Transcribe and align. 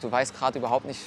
du 0.00 0.10
weißt 0.10 0.34
gerade 0.34 0.58
überhaupt 0.58 0.86
nicht, 0.86 1.00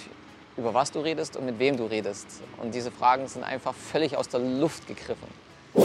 über 0.58 0.74
was 0.74 0.92
du 0.92 1.00
redest 1.00 1.38
und 1.38 1.46
mit 1.46 1.60
wem 1.60 1.78
du 1.78 1.86
redest. 1.86 2.28
Und 2.62 2.76
diese 2.76 2.92
Fragen 2.92 3.28
sind 3.28 3.44
einfach 3.44 3.74
völlig 3.74 4.18
aus 4.18 4.28
der 4.28 4.42
Luft 4.42 4.88
gegriffen. 4.88 5.28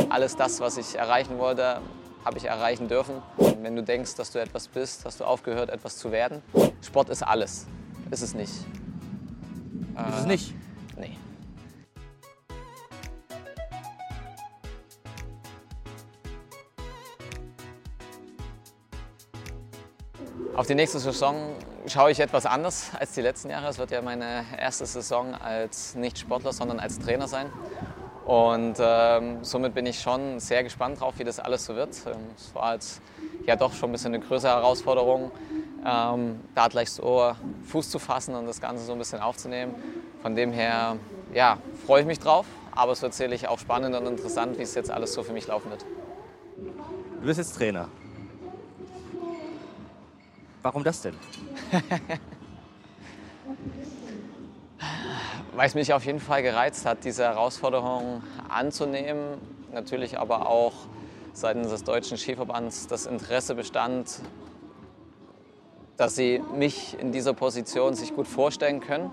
Alles 0.09 0.37
das, 0.37 0.61
was 0.61 0.77
ich 0.77 0.97
erreichen 0.97 1.39
wollte, 1.39 1.81
habe 2.25 2.39
ich 2.39 2.47
erreichen 2.47 2.89
dürfen. 2.89 3.23
Und 3.37 3.63
wenn 3.63 3.77
du 3.77 3.83
denkst, 3.83 4.17
dass 4.17 4.33
du 4.33 4.41
etwas 4.41 4.67
bist, 4.67 5.05
hast 5.05 5.21
du 5.21 5.25
aufgehört, 5.25 5.71
etwas 5.71 5.97
zu 5.97 6.11
werden. 6.11 6.43
Sport 6.83 7.09
ist 7.09 7.23
alles. 7.23 7.67
Ist 8.11 8.23
es 8.23 8.35
nicht. 8.35 8.53
Ist 8.53 10.19
es 10.19 10.27
nicht? 10.27 10.55
Nee. 10.99 11.17
Auf 20.57 20.67
die 20.67 20.75
nächste 20.75 20.99
Saison 20.99 21.55
schaue 21.87 22.11
ich 22.11 22.21
etwas 22.21 22.47
anders 22.47 22.91
als 22.99 23.13
die 23.13 23.21
letzten 23.21 23.51
Jahre. 23.51 23.69
Es 23.69 23.79
wird 23.79 23.91
ja 23.91 24.03
meine 24.03 24.45
erste 24.59 24.87
Saison 24.87 25.35
als 25.35 25.95
nicht 25.95 26.19
Sportler, 26.19 26.53
sondern 26.53 26.81
als 26.81 26.99
Trainer 26.99 27.29
sein. 27.29 27.51
Und 28.25 28.77
ähm, 28.81 29.45
somit 29.45 29.75
bin 29.75 29.87
ich 29.87 30.01
schon 30.01 30.41
sehr 30.41 30.65
gespannt 30.65 31.01
drauf, 31.01 31.15
wie 31.19 31.25
das 31.25 31.39
alles 31.39 31.65
so 31.65 31.77
wird. 31.77 31.97
Ähm, 32.07 32.15
Es 32.37 32.53
war 32.55 32.75
jetzt 32.75 33.01
ja 33.47 33.55
doch 33.55 33.73
schon 33.73 33.91
ein 33.91 33.93
bisschen 33.93 34.15
eine 34.15 34.25
größere 34.25 34.51
Herausforderung, 34.51 35.31
ähm, 35.87 36.41
da 36.55 36.67
gleich 36.67 36.91
so 36.91 37.33
Fuß 37.69 37.91
zu 37.91 38.01
fassen 38.01 38.35
und 38.35 38.47
das 38.47 38.61
Ganze 38.61 38.85
so 38.85 38.93
ein 38.93 38.99
bisschen 38.99 39.21
aufzunehmen. 39.21 39.75
Von 40.23 40.35
dem 40.35 40.53
her 40.53 40.97
ja, 41.33 41.59
freue 41.87 42.01
ich 42.01 42.07
mich 42.07 42.19
drauf, 42.19 42.47
aber 42.73 42.93
es 42.93 43.03
wird 43.03 43.15
sicherlich 43.15 43.47
auch 43.47 43.61
spannend 43.61 43.95
und 43.95 44.07
interessant, 44.07 44.59
wie 44.59 44.63
es 44.63 44.75
jetzt 44.75 44.91
alles 44.91 45.13
so 45.13 45.23
für 45.23 45.33
mich 45.33 45.47
laufen 45.47 45.71
wird. 45.71 45.85
Du 47.21 47.27
bist 47.27 47.39
jetzt 47.39 47.55
Trainer. 47.57 47.89
Warum 50.67 50.83
das 50.83 51.01
denn? 51.01 51.15
Weil 55.55 55.69
es 55.69 55.77
mich 55.77 55.93
auf 55.93 56.05
jeden 56.05 56.19
Fall 56.19 56.43
gereizt 56.43 56.85
hat, 56.85 57.05
diese 57.05 57.23
Herausforderung 57.23 58.25
anzunehmen. 58.49 59.39
Natürlich 59.73 60.19
aber 60.19 60.49
auch 60.49 60.73
seitens 61.33 61.69
des 61.69 61.85
Deutschen 61.85 62.19
Skiverbands 62.19 62.89
das 62.89 63.07
Interesse 63.07 63.55
bestand, 63.55 64.19
dass 65.99 66.17
sie 66.17 66.43
mich 66.57 66.99
in 66.99 67.13
dieser 67.13 67.33
Position 67.33 67.95
sich 67.95 68.13
gut 68.13 68.27
vorstellen 68.27 68.81
können. 68.81 69.13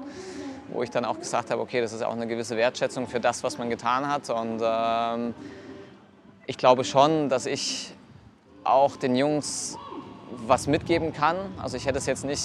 Wo 0.70 0.82
ich 0.82 0.90
dann 0.90 1.06
auch 1.06 1.20
gesagt 1.20 1.52
habe, 1.52 1.62
okay, 1.62 1.82
das 1.82 1.94
ist 1.94 2.02
auch 2.02 2.14
eine 2.14 2.26
gewisse 2.26 2.58
Wertschätzung 2.58 3.08
für 3.08 3.20
das, 3.20 3.44
was 3.44 3.60
man 3.60 3.70
getan 3.70 4.08
hat. 4.10 4.28
Und 4.32 4.60
ähm, 4.64 5.36
ich 6.48 6.58
glaube 6.58 6.84
schon, 6.84 7.30
dass 7.30 7.46
ich 7.46 7.94
auch 8.64 8.96
den 8.96 9.16
Jungs 9.16 9.78
was 10.48 10.68
mitgeben 10.68 11.14
kann. 11.14 11.38
Also 11.62 11.78
ich 11.78 11.86
hätte 11.86 11.98
es 11.98 12.06
jetzt 12.06 12.26
nicht 12.26 12.44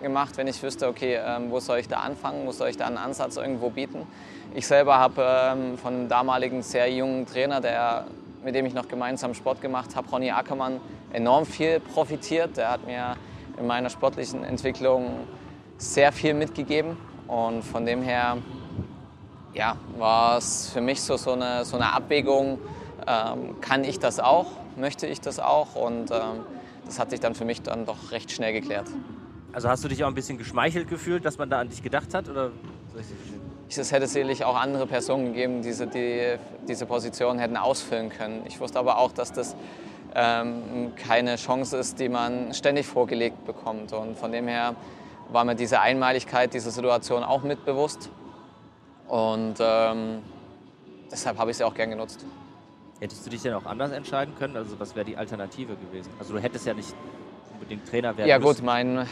gemacht, 0.00 0.36
wenn 0.36 0.46
ich 0.46 0.62
wüsste, 0.62 0.88
okay, 0.88 1.18
ähm, 1.24 1.50
wo 1.50 1.60
soll 1.60 1.78
ich 1.78 1.88
da 1.88 2.00
anfangen, 2.00 2.46
wo 2.46 2.52
soll 2.52 2.68
ich 2.68 2.76
da 2.76 2.86
einen 2.86 2.98
Ansatz 2.98 3.36
irgendwo 3.36 3.70
bieten. 3.70 4.06
Ich 4.54 4.66
selber 4.66 4.98
habe 4.98 5.24
ähm, 5.26 5.78
von 5.78 5.94
einem 5.94 6.08
damaligen 6.08 6.62
sehr 6.62 6.92
jungen 6.92 7.26
Trainer, 7.26 7.60
der, 7.60 8.06
mit 8.44 8.54
dem 8.54 8.66
ich 8.66 8.74
noch 8.74 8.86
gemeinsam 8.86 9.34
Sport 9.34 9.60
gemacht 9.60 9.96
habe, 9.96 10.08
Ronny 10.08 10.30
Ackermann, 10.30 10.80
enorm 11.12 11.46
viel 11.46 11.80
profitiert. 11.80 12.56
Der 12.56 12.70
hat 12.70 12.86
mir 12.86 13.16
in 13.58 13.66
meiner 13.66 13.90
sportlichen 13.90 14.44
Entwicklung 14.44 15.26
sehr 15.78 16.12
viel 16.12 16.34
mitgegeben 16.34 16.96
und 17.26 17.62
von 17.62 17.84
dem 17.86 18.02
her 18.02 18.38
ja, 19.54 19.76
war 19.98 20.38
es 20.38 20.70
für 20.72 20.80
mich 20.80 21.00
so, 21.00 21.16
so, 21.16 21.32
eine, 21.32 21.64
so 21.64 21.76
eine 21.76 21.92
Abwägung, 21.92 22.58
ähm, 23.06 23.60
kann 23.60 23.84
ich 23.84 23.98
das 23.98 24.20
auch, 24.20 24.46
möchte 24.76 25.06
ich 25.06 25.20
das 25.20 25.38
auch 25.38 25.76
und 25.76 26.10
ähm, 26.10 26.44
das 26.86 26.98
hat 26.98 27.10
sich 27.10 27.20
dann 27.20 27.34
für 27.34 27.44
mich 27.44 27.62
dann 27.62 27.86
doch 27.86 28.10
recht 28.10 28.30
schnell 28.30 28.52
geklärt. 28.52 28.88
Also 29.52 29.68
hast 29.68 29.84
du 29.84 29.88
dich 29.88 30.02
auch 30.02 30.08
ein 30.08 30.14
bisschen 30.14 30.36
geschmeichelt 30.36 30.88
gefühlt, 30.88 31.24
dass 31.24 31.38
man 31.38 31.48
da 31.48 31.60
an 31.60 31.68
dich 31.68 31.82
gedacht 31.82 32.12
hat? 32.14 32.28
Oder 32.28 32.50
ich? 33.68 33.78
Es 33.78 33.92
hätte 33.92 34.06
sicherlich 34.06 34.44
auch 34.44 34.56
andere 34.56 34.86
Personen 34.86 35.26
gegeben, 35.26 35.62
die 35.62 35.68
diese, 35.68 35.86
die 35.86 36.36
diese 36.68 36.86
Position 36.86 37.38
hätten 37.38 37.56
ausfüllen 37.56 38.10
können. 38.10 38.42
Ich 38.46 38.60
wusste 38.60 38.78
aber 38.78 38.98
auch, 38.98 39.12
dass 39.12 39.32
das 39.32 39.56
ähm, 40.14 40.92
keine 40.96 41.36
Chance 41.36 41.76
ist, 41.76 41.98
die 41.98 42.08
man 42.08 42.52
ständig 42.54 42.86
vorgelegt 42.86 43.44
bekommt. 43.46 43.92
Und 43.92 44.16
von 44.16 44.32
dem 44.32 44.48
her 44.48 44.74
war 45.30 45.44
mir 45.44 45.54
diese 45.54 45.80
Einmaligkeit 45.80 46.54
dieser 46.54 46.70
Situation 46.70 47.24
auch 47.24 47.42
mitbewusst. 47.42 48.10
Und 49.08 49.54
ähm, 49.60 50.22
deshalb 51.10 51.38
habe 51.38 51.50
ich 51.50 51.56
sie 51.56 51.64
auch 51.64 51.74
gern 51.74 51.90
genutzt. 51.90 52.24
Hättest 53.00 53.26
du 53.26 53.30
dich 53.30 53.42
denn 53.42 53.54
auch 53.54 53.66
anders 53.66 53.90
entscheiden 53.92 54.34
können? 54.38 54.56
Also 54.56 54.78
was 54.78 54.94
wäre 54.94 55.04
die 55.04 55.16
Alternative 55.16 55.74
gewesen? 55.76 56.10
Also 56.18 56.32
du 56.34 56.38
hättest 56.40 56.66
ja 56.66 56.74
nicht 56.74 56.94
unbedingt 57.52 57.88
Trainer 57.88 58.16
werden 58.16 58.28
Ja 58.28 58.38
müssen. 58.38 58.56
gut, 58.56 58.64
mein, 58.64 59.06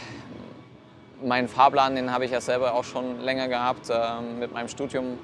mein 1.23 1.47
Fahrplan, 1.47 1.95
den 1.95 2.11
habe 2.11 2.25
ich 2.25 2.31
ja 2.31 2.41
selber 2.41 2.73
auch 2.73 2.83
schon 2.83 3.19
länger 3.21 3.47
gehabt 3.47 3.89
ähm, 3.91 4.39
mit 4.39 4.53
meinem 4.53 4.67
Studium. 4.69 5.17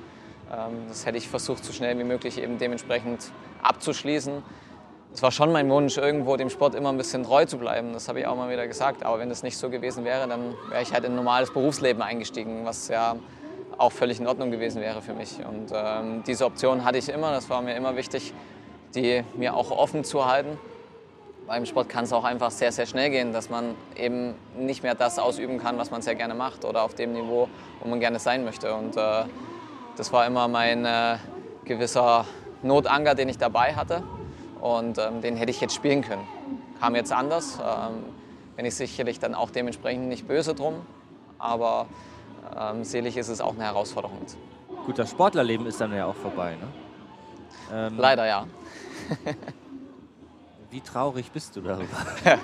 Ähm, 0.52 0.88
das 0.88 1.06
hätte 1.06 1.18
ich 1.18 1.28
versucht, 1.28 1.64
so 1.64 1.72
schnell 1.74 1.98
wie 1.98 2.04
möglich 2.04 2.38
eben 2.38 2.58
dementsprechend 2.58 3.32
abzuschließen. 3.64 4.44
Es 5.14 5.24
war 5.24 5.32
schon 5.32 5.52
mein 5.52 5.70
Wunsch, 5.70 5.98
irgendwo 5.98 6.36
dem 6.38 6.52
Sport 6.52 6.76
immer 6.76 6.90
ein 6.90 6.98
bisschen 6.98 7.24
treu 7.24 7.46
zu 7.46 7.58
bleiben. 7.58 7.94
Das 7.94 8.08
habe 8.10 8.20
ich 8.20 8.28
auch 8.28 8.36
mal 8.36 8.52
wieder 8.52 8.68
gesagt. 8.68 9.04
Aber 9.04 9.18
wenn 9.20 9.30
das 9.30 9.42
nicht 9.42 9.58
so 9.58 9.70
gewesen 9.70 10.06
wäre, 10.06 10.28
dann 10.28 10.54
wäre 10.70 10.84
ich 10.84 10.94
halt 10.94 11.04
in 11.06 11.14
ein 11.14 11.16
normales 11.16 11.52
Berufsleben 11.52 12.04
eingestiegen, 12.04 12.64
was 12.66 12.90
ja 12.90 13.16
auch 13.80 13.92
völlig 13.92 14.20
in 14.20 14.28
Ordnung 14.28 14.52
gewesen 14.52 14.82
wäre 14.82 15.02
für 15.02 15.14
mich. 15.14 15.38
Und 15.40 15.72
ähm, 15.74 16.24
diese 16.28 16.46
Option 16.46 16.84
hatte 16.84 16.98
ich 16.98 17.10
immer. 17.10 17.32
Das 17.32 17.50
war 17.50 17.62
mir 17.62 17.76
immer 17.76 17.96
wichtig, 17.96 18.34
die 18.96 19.24
mir 19.36 19.56
auch 19.56 19.72
offen 19.72 20.04
zu 20.04 20.26
halten. 20.26 20.58
Beim 21.48 21.66
Sport 21.66 21.90
kann 21.90 22.04
es 22.04 22.14
auch 22.14 22.26
einfach 22.26 22.52
sehr, 22.52 22.72
sehr 22.72 22.86
schnell 22.86 23.10
gehen, 23.10 23.34
dass 23.34 23.50
man 23.50 23.74
eben 23.96 24.36
nicht 24.58 24.84
mehr 24.84 24.94
das 24.94 25.18
ausüben 25.18 25.58
kann, 25.58 25.78
was 25.78 25.90
man 25.90 26.02
sehr 26.02 26.16
gerne 26.16 26.36
macht 26.36 26.64
oder 26.64 26.84
auf 26.84 26.94
dem 26.94 27.14
Niveau, 27.14 27.48
wo 27.82 27.90
man 27.90 28.00
gerne 28.00 28.20
sein 28.20 28.44
möchte. 28.44 28.76
Und 28.76 28.98
äh, 28.98 29.24
das 29.96 30.14
war 30.14 30.28
immer 30.28 30.48
mein 30.48 30.86
äh, 30.86 31.18
gewisser 31.66 32.26
Notanker, 32.62 33.16
den 33.16 33.30
ich 33.30 33.38
dabei 33.38 33.74
hatte. 33.76 34.04
Und 34.62 34.98
ähm, 34.98 35.22
den 35.22 35.38
hätte 35.38 35.52
ich 35.52 35.62
jetzt 35.62 35.74
spielen 35.74 36.02
können. 36.02 36.28
Kam 36.80 36.96
jetzt 36.96 37.12
anders. 37.12 37.58
Ähm, 37.60 38.04
bin 38.58 38.66
ich 38.66 38.76
sicherlich 38.76 39.20
dann 39.20 39.34
auch 39.34 39.50
dementsprechend 39.50 40.10
nicht 40.10 40.28
böse 40.28 40.54
drum. 40.54 40.76
Aber 41.40 41.88
ähm, 42.58 42.84
selig 42.84 43.18
ist 43.18 43.30
es 43.30 43.42
auch 43.42 43.54
eine 43.54 43.66
Herausforderung. 43.66 44.20
Gut, 44.86 44.98
das 44.98 45.12
Sportlerleben 45.12 45.66
ist 45.68 45.80
dann 45.82 45.94
ja 45.94 46.06
auch 46.06 46.16
vorbei. 46.16 46.56
Ne? 46.56 46.68
Ähm, 47.74 47.98
Leider 47.98 48.26
ja. 48.26 48.48
Wie 50.72 50.82
traurig 50.82 51.32
bist 51.32 51.56
du 51.56 51.62
darüber? 51.62 51.88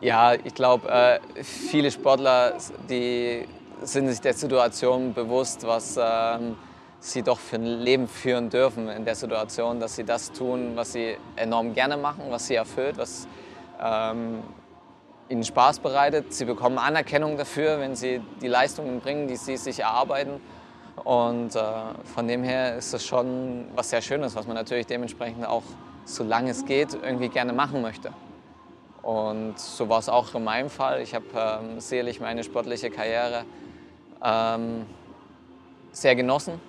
Ja, 0.00 0.34
ich 0.34 0.54
glaube, 0.54 0.88
äh, 0.90 1.20
viele 1.42 1.90
Sportler, 1.90 2.54
die 2.88 3.46
sind 3.82 4.08
sich 4.08 4.20
der 4.20 4.34
Situation 4.34 5.14
bewusst, 5.14 5.66
was 5.66 5.98
ähm, 6.00 6.56
sie 7.00 7.22
doch 7.22 7.38
für 7.38 7.56
ein 7.56 7.64
Leben 7.64 8.06
führen 8.06 8.50
dürfen 8.50 8.88
in 8.88 9.04
der 9.04 9.14
Situation, 9.14 9.80
dass 9.80 9.96
sie 9.96 10.04
das 10.04 10.32
tun, 10.32 10.72
was 10.74 10.92
sie 10.92 11.16
enorm 11.36 11.72
gerne 11.72 11.96
machen, 11.96 12.24
was 12.28 12.46
sie 12.46 12.56
erfüllt, 12.56 12.98
was 12.98 13.26
ähm, 13.82 14.42
ihnen 15.28 15.44
Spaß 15.44 15.80
bereitet. 15.80 16.32
Sie 16.32 16.44
bekommen 16.44 16.78
Anerkennung 16.78 17.36
dafür, 17.36 17.80
wenn 17.80 17.96
sie 17.96 18.20
die 18.40 18.48
Leistungen 18.48 19.00
bringen, 19.00 19.28
die 19.28 19.36
sie 19.36 19.56
sich 19.56 19.80
erarbeiten. 19.80 20.40
Und 21.04 21.54
äh, 21.54 21.60
von 22.14 22.26
dem 22.26 22.42
her 22.42 22.76
ist 22.76 22.94
das 22.94 23.04
schon 23.04 23.66
was 23.74 23.90
sehr 23.90 24.02
Schönes, 24.02 24.34
was 24.34 24.46
man 24.46 24.56
natürlich 24.56 24.86
dementsprechend 24.86 25.46
auch, 25.46 25.62
solange 26.04 26.50
es 26.50 26.64
geht, 26.64 26.94
irgendwie 26.94 27.28
gerne 27.28 27.52
machen 27.52 27.82
möchte. 27.82 28.12
Und 29.02 29.58
so 29.58 29.88
war 29.88 29.98
es 29.98 30.08
auch 30.08 30.34
in 30.34 30.42
meinem 30.42 30.70
Fall. 30.70 31.00
Ich 31.00 31.14
habe 31.14 31.26
ähm, 31.34 31.80
sicherlich 31.80 32.20
meine 32.20 32.42
sportliche 32.42 32.90
Karriere 32.90 33.44
ähm, 34.24 34.86
sehr 35.92 36.16
genossen 36.16 36.60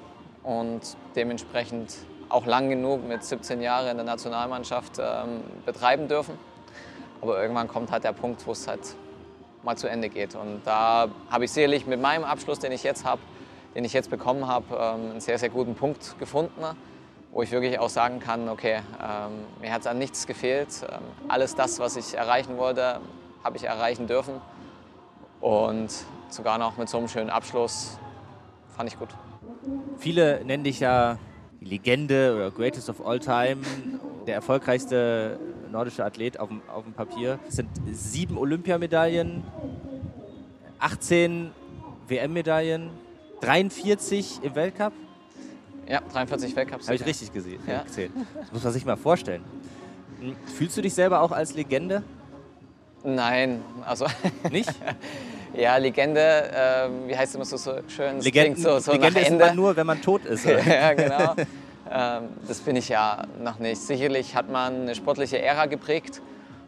und 0.43 0.81
dementsprechend 1.15 1.95
auch 2.29 2.45
lang 2.45 2.69
genug 2.69 3.07
mit 3.07 3.23
17 3.23 3.61
Jahren 3.61 3.87
in 3.87 3.97
der 3.97 4.05
Nationalmannschaft 4.05 4.99
ähm, 4.99 5.41
betreiben 5.65 6.07
dürfen. 6.07 6.37
Aber 7.21 7.41
irgendwann 7.41 7.67
kommt 7.67 7.91
halt 7.91 8.03
der 8.03 8.13
Punkt, 8.13 8.45
wo 8.45 8.51
es 8.51 8.67
halt 8.67 8.95
mal 9.63 9.75
zu 9.75 9.87
Ende 9.87 10.09
geht. 10.09 10.35
Und 10.35 10.61
da 10.65 11.09
habe 11.29 11.45
ich 11.45 11.51
sicherlich 11.51 11.85
mit 11.85 12.01
meinem 12.01 12.23
Abschluss, 12.23 12.59
den 12.59 12.71
ich 12.71 12.83
jetzt 12.83 13.05
habe, 13.05 13.21
den 13.75 13.83
ich 13.85 13.93
jetzt 13.93 14.09
bekommen 14.09 14.47
habe, 14.47 14.65
ähm, 14.75 15.11
einen 15.11 15.19
sehr, 15.19 15.37
sehr 15.37 15.49
guten 15.49 15.75
Punkt 15.75 16.17
gefunden, 16.19 16.63
wo 17.31 17.41
ich 17.41 17.51
wirklich 17.51 17.77
auch 17.79 17.89
sagen 17.89 18.19
kann, 18.19 18.49
okay, 18.49 18.79
ähm, 19.01 19.31
mir 19.61 19.71
hat 19.71 19.81
es 19.81 19.87
an 19.87 19.97
nichts 19.97 20.25
gefehlt. 20.25 20.69
Ähm, 20.89 20.99
alles 21.27 21.55
das, 21.55 21.79
was 21.79 21.95
ich 21.95 22.15
erreichen 22.15 22.57
wollte, 22.57 23.01
habe 23.43 23.57
ich 23.57 23.63
erreichen 23.63 24.07
dürfen. 24.07 24.41
Und 25.41 25.89
sogar 26.29 26.57
noch 26.57 26.77
mit 26.77 26.89
so 26.89 26.97
einem 26.97 27.07
schönen 27.07 27.29
Abschluss 27.29 27.99
fand 28.75 28.89
ich 28.89 28.97
gut. 28.97 29.09
Viele 29.97 30.43
nennen 30.45 30.63
dich 30.63 30.79
ja 30.79 31.17
die 31.59 31.65
Legende 31.65 32.35
oder 32.35 32.51
Greatest 32.51 32.89
of 32.89 33.05
All 33.05 33.19
Time, 33.19 33.57
der 34.25 34.35
erfolgreichste 34.35 35.39
nordische 35.71 36.03
Athlet 36.05 36.39
auf 36.39 36.49
dem, 36.49 36.61
auf 36.73 36.83
dem 36.83 36.93
Papier. 36.93 37.39
Es 37.47 37.55
sind 37.55 37.69
sieben 37.91 38.37
Olympiamedaillen, 38.37 39.43
18 40.79 41.51
WM-Medaillen, 42.07 42.89
43 43.41 44.39
im 44.43 44.55
Weltcup. 44.55 44.93
Ja, 45.87 46.01
43 46.11 46.55
Weltcups. 46.55 46.87
Habe 46.87 46.95
ich 46.95 47.05
richtig 47.05 47.31
gesehen, 47.33 47.59
Ja. 47.67 47.83
gezählt. 47.83 48.11
Das 48.39 48.51
muss 48.51 48.63
man 48.63 48.73
sich 48.73 48.85
mal 48.85 48.97
vorstellen. 48.97 49.43
Hm, 50.19 50.35
Fühlst 50.57 50.75
du 50.77 50.81
dich 50.81 50.93
selber 50.93 51.21
auch 51.21 51.31
als 51.31 51.53
Legende? 51.55 52.03
Nein, 53.03 53.61
also 53.85 54.05
Nicht? 54.51 54.73
Ja, 55.53 55.77
Legende, 55.77 56.19
äh, 56.19 56.89
wie 57.07 57.15
heißt 57.17 57.29
es 57.29 57.35
immer 57.35 57.45
so, 57.45 57.57
so 57.57 57.73
schön? 57.87 58.19
Legenden, 58.19 58.61
so, 58.61 58.79
so 58.79 58.91
Legende 58.91 59.21
ist 59.21 59.31
man 59.31 59.55
nur, 59.55 59.75
wenn 59.75 59.87
man 59.87 60.01
tot 60.01 60.25
ist. 60.25 60.45
ja, 60.45 60.93
genau. 60.93 61.35
Ähm, 61.91 62.29
das 62.47 62.59
bin 62.59 62.75
ich 62.75 62.89
ja 62.89 63.23
noch 63.39 63.59
nicht. 63.59 63.81
Sicherlich 63.81 64.35
hat 64.35 64.49
man 64.49 64.81
eine 64.81 64.95
sportliche 64.95 65.41
Ära 65.41 65.65
geprägt 65.65 66.21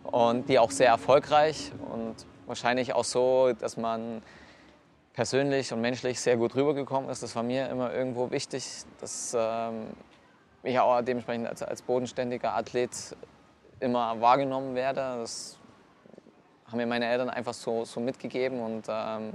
und 0.04 0.50
die 0.50 0.60
auch 0.60 0.72
sehr 0.72 0.88
erfolgreich 0.88 1.72
und 1.92 2.16
wahrscheinlich 2.46 2.94
auch 2.94 3.04
so, 3.04 3.54
dass 3.54 3.78
man 3.78 4.22
persönlich 5.14 5.72
und 5.74 5.82
menschlich 5.82 6.20
sehr 6.20 6.38
gut 6.38 6.56
rübergekommen 6.56 7.10
ist. 7.10 7.22
Das 7.22 7.36
war 7.36 7.44
mir 7.44 7.70
immer 7.70 7.94
irgendwo 7.94 8.32
wichtig, 8.32 8.66
dass 9.00 9.36
ähm, 9.38 9.88
ich 10.64 10.80
auch 10.80 11.02
dementsprechend 11.02 11.48
als, 11.48 11.62
als 11.62 11.82
bodenständiger 11.82 12.56
Athlet 12.56 12.92
immer 13.80 14.20
wahrgenommen 14.20 14.76
werde. 14.76 15.18
Das 15.20 15.58
haben 16.68 16.78
mir 16.78 16.88
meine 16.88 17.06
Eltern 17.06 17.30
einfach 17.30 17.54
so, 17.54 17.86
so 17.86 18.00
mitgegeben 18.00 18.60
und 18.62 18.86
ähm, 18.90 19.34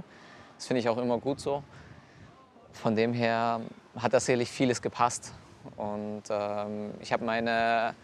das 0.57 0.67
finde 0.67 0.79
ich 0.79 0.89
auch 0.89 0.97
immer 0.97 1.17
gut 1.17 1.39
so. 1.39 1.63
Von 2.71 2.95
dem 2.95 3.13
her 3.13 3.61
hat 3.97 4.13
das 4.13 4.25
sicherlich 4.25 4.49
vieles 4.49 4.81
gepasst 4.81 5.33
und 5.77 6.23
ähm, 6.29 6.91
ich 6.99 7.11
habe 7.11 7.25
meine 7.25 7.95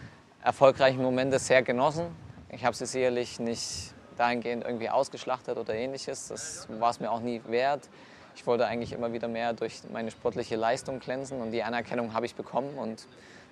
erfolgreichen 0.44 1.02
Momente 1.02 1.40
sehr 1.40 1.62
genossen. 1.62 2.06
Ich 2.50 2.66
habe 2.66 2.76
sie 2.76 2.86
sicherlich 2.86 3.40
nicht 3.40 3.94
dahingehend 4.18 4.64
irgendwie 4.64 4.90
ausgeschlachtet 4.90 5.58
oder 5.58 5.74
ähnliches. 5.74 6.28
Das 6.28 6.68
war 6.80 6.90
es 6.90 7.00
mir 7.00 7.12
auch 7.12 7.22
nie 7.22 7.42
wert. 7.48 7.90
Ich 8.36 8.46
wollte 8.48 8.66
eigentlich 8.66 8.94
immer 8.94 9.14
wieder 9.14 9.28
mehr 9.28 9.54
durch 9.54 9.82
meine 9.92 10.12
sportliche 10.12 10.56
Leistung 10.56 11.00
glänzen 11.00 11.42
und 11.42 11.52
die 11.52 11.64
Anerkennung 11.64 12.14
habe 12.14 12.26
ich 12.26 12.36
bekommen 12.36 12.78
und 12.78 13.08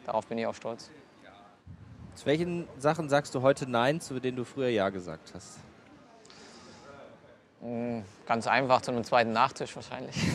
darauf 0.05 0.27
bin 0.27 0.37
ich 0.37 0.47
auch 0.47 0.55
stolz. 0.55 0.89
Zu 2.15 2.25
welchen 2.25 2.67
Sachen 2.77 3.07
sagst 3.07 3.35
du 3.35 3.41
heute 3.41 3.69
Nein, 3.69 4.01
zu 4.01 4.19
denen 4.19 4.37
du 4.37 4.43
früher 4.43 4.69
Ja 4.69 4.89
gesagt 4.89 5.31
hast? 5.33 5.59
Hm, 7.61 8.03
ganz 8.25 8.47
einfach 8.47 8.81
zu 8.81 8.91
einem 8.91 9.03
zweiten 9.03 9.31
Nachtisch 9.31 9.75
wahrscheinlich. 9.75 10.15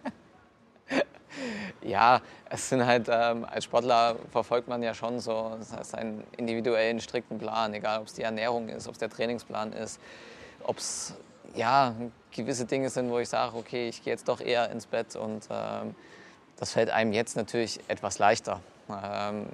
ja, 1.84 2.20
es 2.50 2.68
sind 2.68 2.84
halt, 2.84 3.08
ähm, 3.10 3.44
als 3.44 3.64
Sportler 3.64 4.16
verfolgt 4.32 4.68
man 4.68 4.82
ja 4.82 4.94
schon 4.94 5.20
so 5.20 5.56
seinen 5.82 6.24
individuellen, 6.36 7.00
strikten 7.00 7.38
Plan, 7.38 7.72
egal 7.74 8.00
ob 8.00 8.06
es 8.06 8.14
die 8.14 8.22
Ernährung 8.22 8.68
ist, 8.68 8.88
ob 8.88 8.94
es 8.94 8.98
der 8.98 9.10
Trainingsplan 9.10 9.72
ist, 9.72 10.00
ob 10.64 10.78
es 10.78 11.14
ja, 11.54 11.94
gewisse 12.32 12.64
Dinge 12.64 12.90
sind, 12.90 13.10
wo 13.10 13.18
ich 13.18 13.28
sage, 13.28 13.56
okay, 13.56 13.88
ich 13.88 14.02
gehe 14.02 14.12
jetzt 14.12 14.28
doch 14.28 14.40
eher 14.40 14.70
ins 14.70 14.86
Bett 14.86 15.14
und 15.14 15.46
ähm, 15.50 15.94
das 16.56 16.72
fällt 16.72 16.90
einem 16.90 17.12
jetzt 17.12 17.36
natürlich 17.36 17.78
etwas 17.88 18.18
leichter. 18.18 18.60
Ähm, 18.90 19.46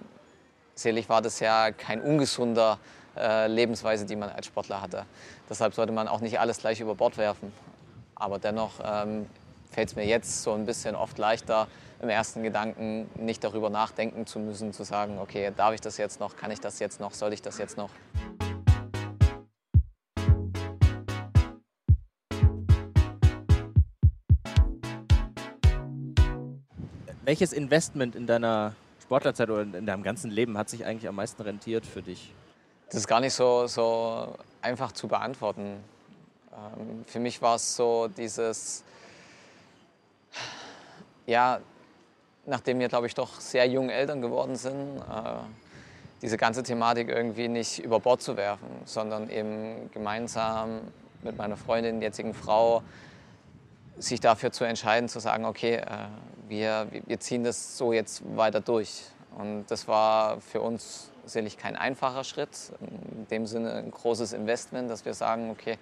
sicherlich 0.74 1.08
war 1.08 1.20
das 1.20 1.40
ja 1.40 1.72
kein 1.72 2.00
ungesunder 2.00 2.78
äh, 3.16 3.48
Lebensweise, 3.48 4.06
die 4.06 4.16
man 4.16 4.30
als 4.30 4.46
Sportler 4.46 4.80
hatte. 4.80 5.04
Deshalb 5.48 5.74
sollte 5.74 5.92
man 5.92 6.08
auch 6.08 6.20
nicht 6.20 6.40
alles 6.40 6.58
gleich 6.58 6.80
über 6.80 6.94
Bord 6.94 7.18
werfen. 7.18 7.52
Aber 8.14 8.38
dennoch 8.38 8.72
ähm, 8.84 9.26
fällt 9.70 9.88
es 9.88 9.96
mir 9.96 10.06
jetzt 10.06 10.42
so 10.42 10.52
ein 10.52 10.66
bisschen 10.66 10.94
oft 10.94 11.18
leichter, 11.18 11.68
im 12.02 12.08
ersten 12.08 12.42
Gedanken 12.42 13.10
nicht 13.14 13.44
darüber 13.44 13.68
nachdenken 13.68 14.26
zu 14.26 14.38
müssen, 14.38 14.72
zu 14.72 14.84
sagen, 14.84 15.18
okay, 15.18 15.52
darf 15.54 15.74
ich 15.74 15.80
das 15.80 15.98
jetzt 15.98 16.18
noch, 16.18 16.36
kann 16.36 16.50
ich 16.50 16.60
das 16.60 16.78
jetzt 16.78 16.98
noch, 16.98 17.12
soll 17.12 17.32
ich 17.32 17.42
das 17.42 17.58
jetzt 17.58 17.76
noch? 17.76 17.90
Welches 27.22 27.52
Investment 27.52 28.16
in 28.16 28.26
deiner 28.26 28.74
Sportlerzeit 29.02 29.50
oder 29.50 29.62
in 29.62 29.86
deinem 29.86 30.02
ganzen 30.02 30.30
Leben 30.30 30.56
hat 30.56 30.68
sich 30.68 30.86
eigentlich 30.86 31.06
am 31.06 31.16
meisten 31.16 31.42
rentiert 31.42 31.84
für 31.84 32.02
dich? 32.02 32.32
Das 32.86 32.96
ist 32.96 33.06
gar 33.06 33.20
nicht 33.20 33.34
so, 33.34 33.66
so 33.66 34.36
einfach 34.62 34.92
zu 34.92 35.06
beantworten. 35.06 35.76
Ähm, 36.52 37.04
für 37.06 37.20
mich 37.20 37.40
war 37.40 37.56
es 37.56 37.76
so 37.76 38.08
dieses, 38.08 38.82
ja, 41.26 41.60
nachdem 42.46 42.78
wir, 42.78 42.88
glaube 42.88 43.06
ich, 43.06 43.14
doch 43.14 43.40
sehr 43.40 43.66
jung 43.66 43.90
Eltern 43.90 44.20
geworden 44.20 44.56
sind, 44.56 44.98
äh, 44.98 45.02
diese 46.22 46.36
ganze 46.36 46.62
Thematik 46.62 47.08
irgendwie 47.08 47.48
nicht 47.48 47.78
über 47.78 48.00
Bord 48.00 48.20
zu 48.22 48.36
werfen, 48.36 48.68
sondern 48.84 49.30
eben 49.30 49.90
gemeinsam 49.92 50.80
mit 51.22 51.36
meiner 51.36 51.56
Freundin, 51.56 52.02
jetzigen 52.02 52.34
Frau, 52.34 52.82
sich 53.98 54.20
dafür 54.20 54.52
zu 54.52 54.64
entscheiden, 54.64 55.08
zu 55.08 55.20
sagen, 55.20 55.44
okay, 55.44 55.76
äh, 55.76 55.86
wir, 56.48 56.88
wir 57.06 57.20
ziehen 57.20 57.44
das 57.44 57.76
so 57.76 57.92
jetzt 57.92 58.22
weiter 58.36 58.60
durch. 58.60 59.04
Und 59.38 59.66
das 59.68 59.86
war 59.86 60.40
für 60.40 60.60
uns 60.60 61.10
sicherlich 61.24 61.56
kein 61.56 61.76
einfacher 61.76 62.24
Schritt, 62.24 62.72
in 62.80 63.26
dem 63.28 63.46
Sinne 63.46 63.74
ein 63.74 63.90
großes 63.90 64.32
Investment, 64.32 64.90
dass 64.90 65.04
wir 65.04 65.14
sagen, 65.14 65.50
okay, 65.50 65.78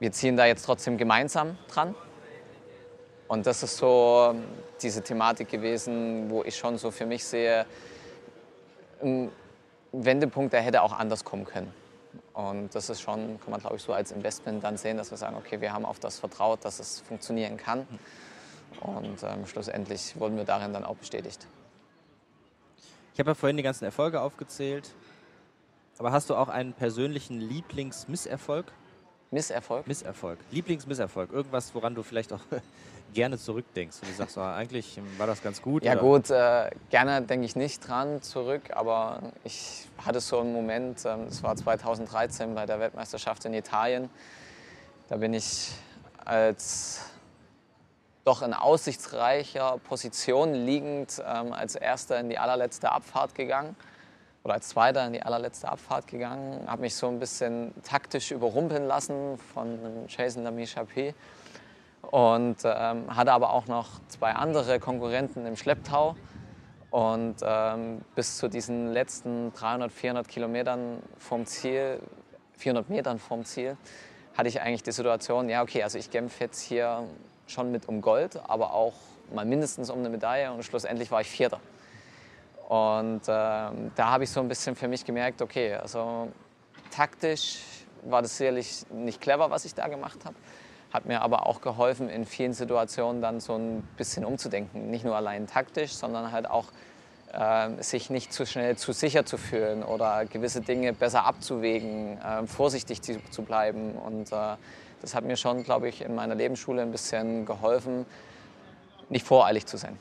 wir 0.00 0.12
ziehen 0.12 0.36
da 0.36 0.46
jetzt 0.46 0.64
trotzdem 0.64 0.96
gemeinsam 0.98 1.58
dran. 1.68 1.94
Und 3.28 3.46
das 3.46 3.62
ist 3.62 3.76
so 3.76 4.34
diese 4.80 5.02
Thematik 5.02 5.50
gewesen, 5.50 6.30
wo 6.30 6.42
ich 6.42 6.56
schon 6.56 6.78
so 6.78 6.90
für 6.90 7.04
mich 7.04 7.24
sehe, 7.24 7.66
ein 9.02 9.30
Wendepunkt, 9.92 10.52
der 10.54 10.62
hätte 10.62 10.82
auch 10.82 10.92
anders 10.92 11.24
kommen 11.24 11.44
können. 11.44 11.72
Und 12.32 12.74
das 12.74 12.88
ist 12.88 13.02
schon, 13.02 13.38
kann 13.40 13.50
man 13.50 13.60
glaube 13.60 13.76
ich 13.76 13.82
so 13.82 13.92
als 13.92 14.12
Investment 14.12 14.64
dann 14.64 14.76
sehen, 14.76 14.96
dass 14.96 15.10
wir 15.10 15.18
sagen, 15.18 15.36
okay, 15.36 15.60
wir 15.60 15.72
haben 15.72 15.84
auf 15.84 15.98
das 15.98 16.18
vertraut, 16.18 16.64
dass 16.64 16.80
es 16.80 17.00
funktionieren 17.00 17.58
kann. 17.58 17.86
Und 18.80 19.22
ähm, 19.22 19.46
schlussendlich 19.46 20.18
wurden 20.18 20.36
wir 20.36 20.44
darin 20.44 20.72
dann 20.72 20.84
auch 20.84 20.96
bestätigt. 20.96 21.46
Ich 23.12 23.20
habe 23.20 23.30
ja 23.30 23.34
vorhin 23.34 23.56
die 23.56 23.62
ganzen 23.62 23.84
Erfolge 23.84 24.20
aufgezählt. 24.20 24.94
Aber 25.98 26.12
hast 26.12 26.30
du 26.30 26.36
auch 26.36 26.48
einen 26.48 26.72
persönlichen 26.72 27.40
Lieblingsmisserfolg? 27.40 28.66
Misserfolg? 29.30 29.86
Misserfolg. 29.86 30.38
Lieblingsmisserfolg. 30.50 31.32
Irgendwas, 31.32 31.74
woran 31.74 31.94
du 31.94 32.02
vielleicht 32.02 32.32
auch 32.32 32.40
gerne 33.14 33.38
zurückdenkst. 33.38 33.98
Und 34.00 34.10
du 34.10 34.14
sagst, 34.14 34.38
oh, 34.38 34.42
eigentlich 34.42 34.98
war 35.18 35.26
das 35.26 35.42
ganz 35.42 35.60
gut. 35.60 35.84
Ja 35.84 35.92
oder? 35.92 36.00
gut, 36.00 36.30
äh, 36.30 36.70
gerne 36.90 37.22
denke 37.22 37.44
ich 37.44 37.56
nicht 37.56 37.86
dran 37.86 38.22
zurück, 38.22 38.62
aber 38.70 39.20
ich 39.44 39.86
hatte 39.98 40.20
so 40.20 40.40
einen 40.40 40.52
Moment, 40.52 41.04
ähm, 41.04 41.26
das 41.26 41.42
war 41.42 41.56
2013 41.56 42.54
bei 42.54 42.64
der 42.64 42.80
Weltmeisterschaft 42.80 43.44
in 43.44 43.54
Italien. 43.54 44.08
Da 45.08 45.16
bin 45.16 45.34
ich 45.34 45.72
als 46.24 47.00
doch 48.24 48.42
in 48.42 48.52
aussichtsreicher 48.52 49.78
Position 49.88 50.52
liegend 50.52 51.22
ähm, 51.26 51.52
als 51.52 51.76
Erster 51.76 52.20
in 52.20 52.28
die 52.28 52.38
allerletzte 52.38 52.92
Abfahrt 52.92 53.34
gegangen 53.34 53.74
oder 54.44 54.54
als 54.54 54.68
Zweiter 54.68 55.06
in 55.06 55.12
die 55.12 55.22
allerletzte 55.22 55.68
Abfahrt 55.68 56.06
gegangen. 56.06 56.66
Habe 56.66 56.82
mich 56.82 56.94
so 56.94 57.08
ein 57.08 57.18
bisschen 57.18 57.72
taktisch 57.82 58.30
überrumpeln 58.30 58.86
lassen 58.86 59.38
von 59.52 59.78
Jason 60.08 60.44
Lamy 60.44 60.64
Chappé 60.64 61.14
und 62.02 62.56
ähm, 62.64 63.14
hatte 63.14 63.32
aber 63.32 63.52
auch 63.52 63.66
noch 63.66 63.88
zwei 64.08 64.32
andere 64.32 64.78
Konkurrenten 64.80 65.46
im 65.46 65.56
Schlepptau. 65.56 66.16
Und 66.90 67.36
ähm, 67.42 68.00
bis 68.14 68.38
zu 68.38 68.48
diesen 68.48 68.92
letzten 68.92 69.52
300, 69.52 69.92
400 69.92 70.28
Kilometern 70.28 71.02
vom 71.18 71.44
Ziel, 71.44 72.00
400 72.54 72.88
Metern 72.88 73.18
vom 73.18 73.44
Ziel, 73.44 73.76
hatte 74.34 74.48
ich 74.48 74.62
eigentlich 74.62 74.84
die 74.84 74.92
Situation, 74.92 75.48
ja 75.50 75.62
okay, 75.62 75.82
also 75.82 75.98
ich 75.98 76.10
kämpfe 76.10 76.44
jetzt 76.44 76.60
hier 76.60 77.04
schon 77.46 77.72
mit 77.72 77.88
um 77.88 78.00
Gold, 78.00 78.40
aber 78.48 78.72
auch 78.72 78.94
mal 79.34 79.44
mindestens 79.44 79.90
um 79.90 79.98
eine 79.98 80.08
Medaille 80.08 80.50
und 80.52 80.64
schlussendlich 80.64 81.10
war 81.10 81.20
ich 81.20 81.28
Vierter. 81.28 81.60
Und 82.68 83.22
ähm, 83.28 83.92
da 83.94 84.10
habe 84.10 84.24
ich 84.24 84.30
so 84.30 84.40
ein 84.40 84.48
bisschen 84.48 84.76
für 84.76 84.88
mich 84.88 85.06
gemerkt, 85.06 85.40
okay, 85.40 85.72
also 85.72 86.28
taktisch 86.90 87.60
war 88.02 88.20
das 88.20 88.36
sicherlich 88.36 88.84
nicht 88.90 89.22
clever, 89.22 89.50
was 89.50 89.64
ich 89.64 89.74
da 89.74 89.88
gemacht 89.88 90.18
habe. 90.26 90.34
Hat 90.92 91.06
mir 91.06 91.22
aber 91.22 91.46
auch 91.46 91.62
geholfen, 91.62 92.10
in 92.10 92.26
vielen 92.26 92.52
Situationen 92.52 93.22
dann 93.22 93.40
so 93.40 93.54
ein 93.54 93.82
bisschen 93.96 94.22
umzudenken. 94.22 94.90
Nicht 94.90 95.02
nur 95.06 95.16
allein 95.16 95.46
taktisch, 95.46 95.94
sondern 95.94 96.30
halt 96.30 96.50
auch 96.50 96.66
äh, 97.32 97.82
sich 97.82 98.10
nicht 98.10 98.34
zu 98.34 98.44
schnell 98.44 98.76
zu 98.76 98.92
sicher 98.92 99.24
zu 99.24 99.38
fühlen 99.38 99.82
oder 99.82 100.26
gewisse 100.26 100.60
Dinge 100.60 100.92
besser 100.92 101.24
abzuwägen, 101.24 102.18
äh, 102.18 102.46
vorsichtig 102.46 103.00
zu, 103.00 103.18
zu, 103.30 103.44
bleiben. 103.44 103.92
Und 103.92 104.30
äh, 104.30 104.56
das 105.00 105.14
hat 105.14 105.24
mir 105.24 105.38
schon, 105.38 105.62
glaube 105.62 105.88
ich, 105.88 106.02
in 106.02 106.14
meiner 106.14 106.34
Lebensschule 106.34 106.82
ein 106.82 106.92
bisschen 106.92 107.46
geholfen, 107.46 108.04
nicht 109.08 109.26
voreilig 109.26 109.64
zu 109.64 109.78
sein. 109.78 109.98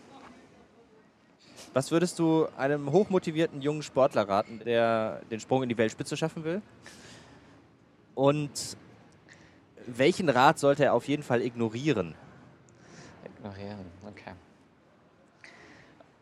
Was 1.73 1.91
würdest 1.91 2.17
du 2.19 2.47
einem 2.57 2.91
hochmotivierten 2.91 3.61
jungen 3.61 3.83
Sportler 3.83 4.27
raten, 4.27 4.59
der 4.65 5.21
den 5.29 5.39
Sprung 5.39 5.63
in 5.63 5.69
die 5.69 5.77
Weltspitze 5.77 6.17
schaffen 6.17 6.43
will? 6.43 6.61
Und 8.15 8.77
welchen 9.85 10.29
Rat 10.29 10.59
sollte 10.59 10.85
er 10.85 10.93
auf 10.93 11.07
jeden 11.07 11.23
Fall 11.23 11.41
ignorieren? 11.41 12.15
Ignorieren, 13.23 13.85
okay. 14.07 14.33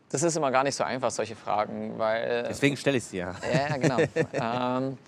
Das 0.08 0.22
ist 0.22 0.36
immer 0.36 0.50
gar 0.50 0.62
nicht 0.62 0.74
so 0.74 0.84
einfach, 0.84 1.10
solche 1.10 1.34
Fragen, 1.34 1.98
weil. 1.98 2.44
Deswegen 2.48 2.76
stelle 2.76 2.98
ich 2.98 3.04
es 3.04 3.10
dir. 3.10 3.34
Ja, 3.52 3.76
genau. 3.76 3.98
ähm, 4.32 4.98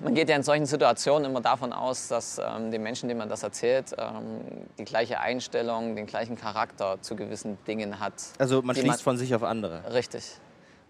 man 0.00 0.14
geht 0.14 0.28
ja 0.28 0.36
in 0.36 0.42
solchen 0.42 0.66
Situationen 0.66 1.30
immer 1.30 1.40
davon 1.40 1.72
aus, 1.72 2.08
dass 2.08 2.38
ähm, 2.38 2.70
den 2.70 2.82
Menschen, 2.82 3.08
denen 3.08 3.18
man 3.18 3.28
das 3.28 3.42
erzählt, 3.42 3.94
ähm, 3.98 4.40
die 4.78 4.84
gleiche 4.84 5.20
Einstellung, 5.20 5.96
den 5.96 6.06
gleichen 6.06 6.36
Charakter 6.36 7.00
zu 7.00 7.16
gewissen 7.16 7.58
Dingen 7.66 8.00
hat. 8.00 8.14
Also 8.38 8.62
man 8.62 8.74
schließt 8.74 8.88
man, 8.88 8.98
von 8.98 9.16
sich 9.16 9.34
auf 9.34 9.42
andere. 9.42 9.92
Richtig. 9.92 10.36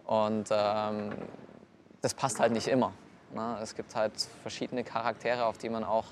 Und 0.06 0.48
ähm, 0.50 1.12
das 2.00 2.14
passt 2.14 2.40
halt 2.40 2.52
nicht 2.52 2.68
immer. 2.68 2.92
Ne? 3.34 3.58
Es 3.62 3.74
gibt 3.74 3.94
halt 3.94 4.12
verschiedene 4.42 4.84
Charaktere, 4.84 5.44
auf 5.44 5.58
die 5.58 5.68
man 5.68 5.84
auch 5.84 6.06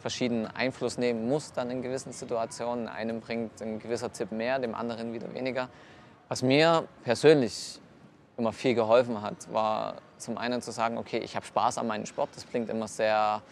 verschiedenen 0.00 0.46
Einfluss 0.46 0.98
nehmen 0.98 1.28
muss 1.28 1.52
dann 1.52 1.70
in 1.70 1.82
gewissen 1.82 2.12
Situationen. 2.12 2.88
Einem 2.88 3.20
bringt 3.20 3.60
ein 3.60 3.78
gewisser 3.78 4.12
Tipp 4.12 4.32
mehr, 4.32 4.58
dem 4.58 4.74
anderen 4.74 5.12
wieder 5.12 5.32
weniger. 5.34 5.68
Was 6.28 6.42
mir 6.42 6.86
persönlich 7.04 7.80
immer 8.36 8.52
viel 8.52 8.74
geholfen 8.74 9.22
hat, 9.22 9.52
war 9.52 9.94
zum 10.18 10.38
einen 10.38 10.60
zu 10.62 10.70
sagen, 10.70 10.98
okay, 10.98 11.18
ich 11.18 11.36
habe 11.36 11.46
Spaß 11.46 11.78
an 11.78 11.86
meinem 11.86 12.06
Sport. 12.06 12.30
Das 12.34 12.46
klingt 12.46 12.68
immer 12.68 12.88
sehr 12.88 13.42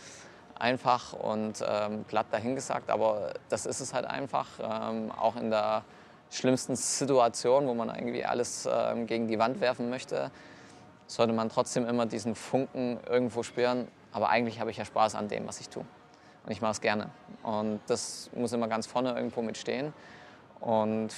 einfach 0.58 1.12
und 1.14 1.64
ähm, 1.66 2.04
glatt 2.08 2.26
dahingesagt, 2.30 2.90
aber 2.90 3.34
das 3.48 3.66
ist 3.66 3.80
es 3.80 3.94
halt 3.94 4.06
einfach. 4.06 4.46
Ähm, 4.60 5.10
auch 5.10 5.36
in 5.36 5.50
der 5.50 5.82
schlimmsten 6.30 6.76
Situation, 6.76 7.66
wo 7.66 7.74
man 7.74 7.88
irgendwie 7.88 8.24
alles 8.24 8.68
ähm, 8.70 9.06
gegen 9.06 9.28
die 9.28 9.38
Wand 9.38 9.60
werfen 9.60 9.90
möchte, 9.90 10.30
sollte 11.06 11.32
man 11.32 11.48
trotzdem 11.48 11.86
immer 11.86 12.06
diesen 12.06 12.34
Funken 12.34 12.98
irgendwo 13.08 13.42
spüren. 13.42 13.88
Aber 14.12 14.28
eigentlich 14.28 14.60
habe 14.60 14.70
ich 14.70 14.76
ja 14.76 14.84
Spaß 14.84 15.14
an 15.16 15.28
dem, 15.28 15.46
was 15.46 15.60
ich 15.60 15.68
tue. 15.68 15.84
Und 16.44 16.52
ich 16.52 16.60
mache 16.60 16.72
es 16.72 16.80
gerne. 16.80 17.10
Und 17.42 17.80
das 17.86 18.30
muss 18.34 18.52
immer 18.52 18.68
ganz 18.68 18.86
vorne 18.86 19.14
irgendwo 19.14 19.42
mitstehen. 19.42 19.92
Und 20.60 21.14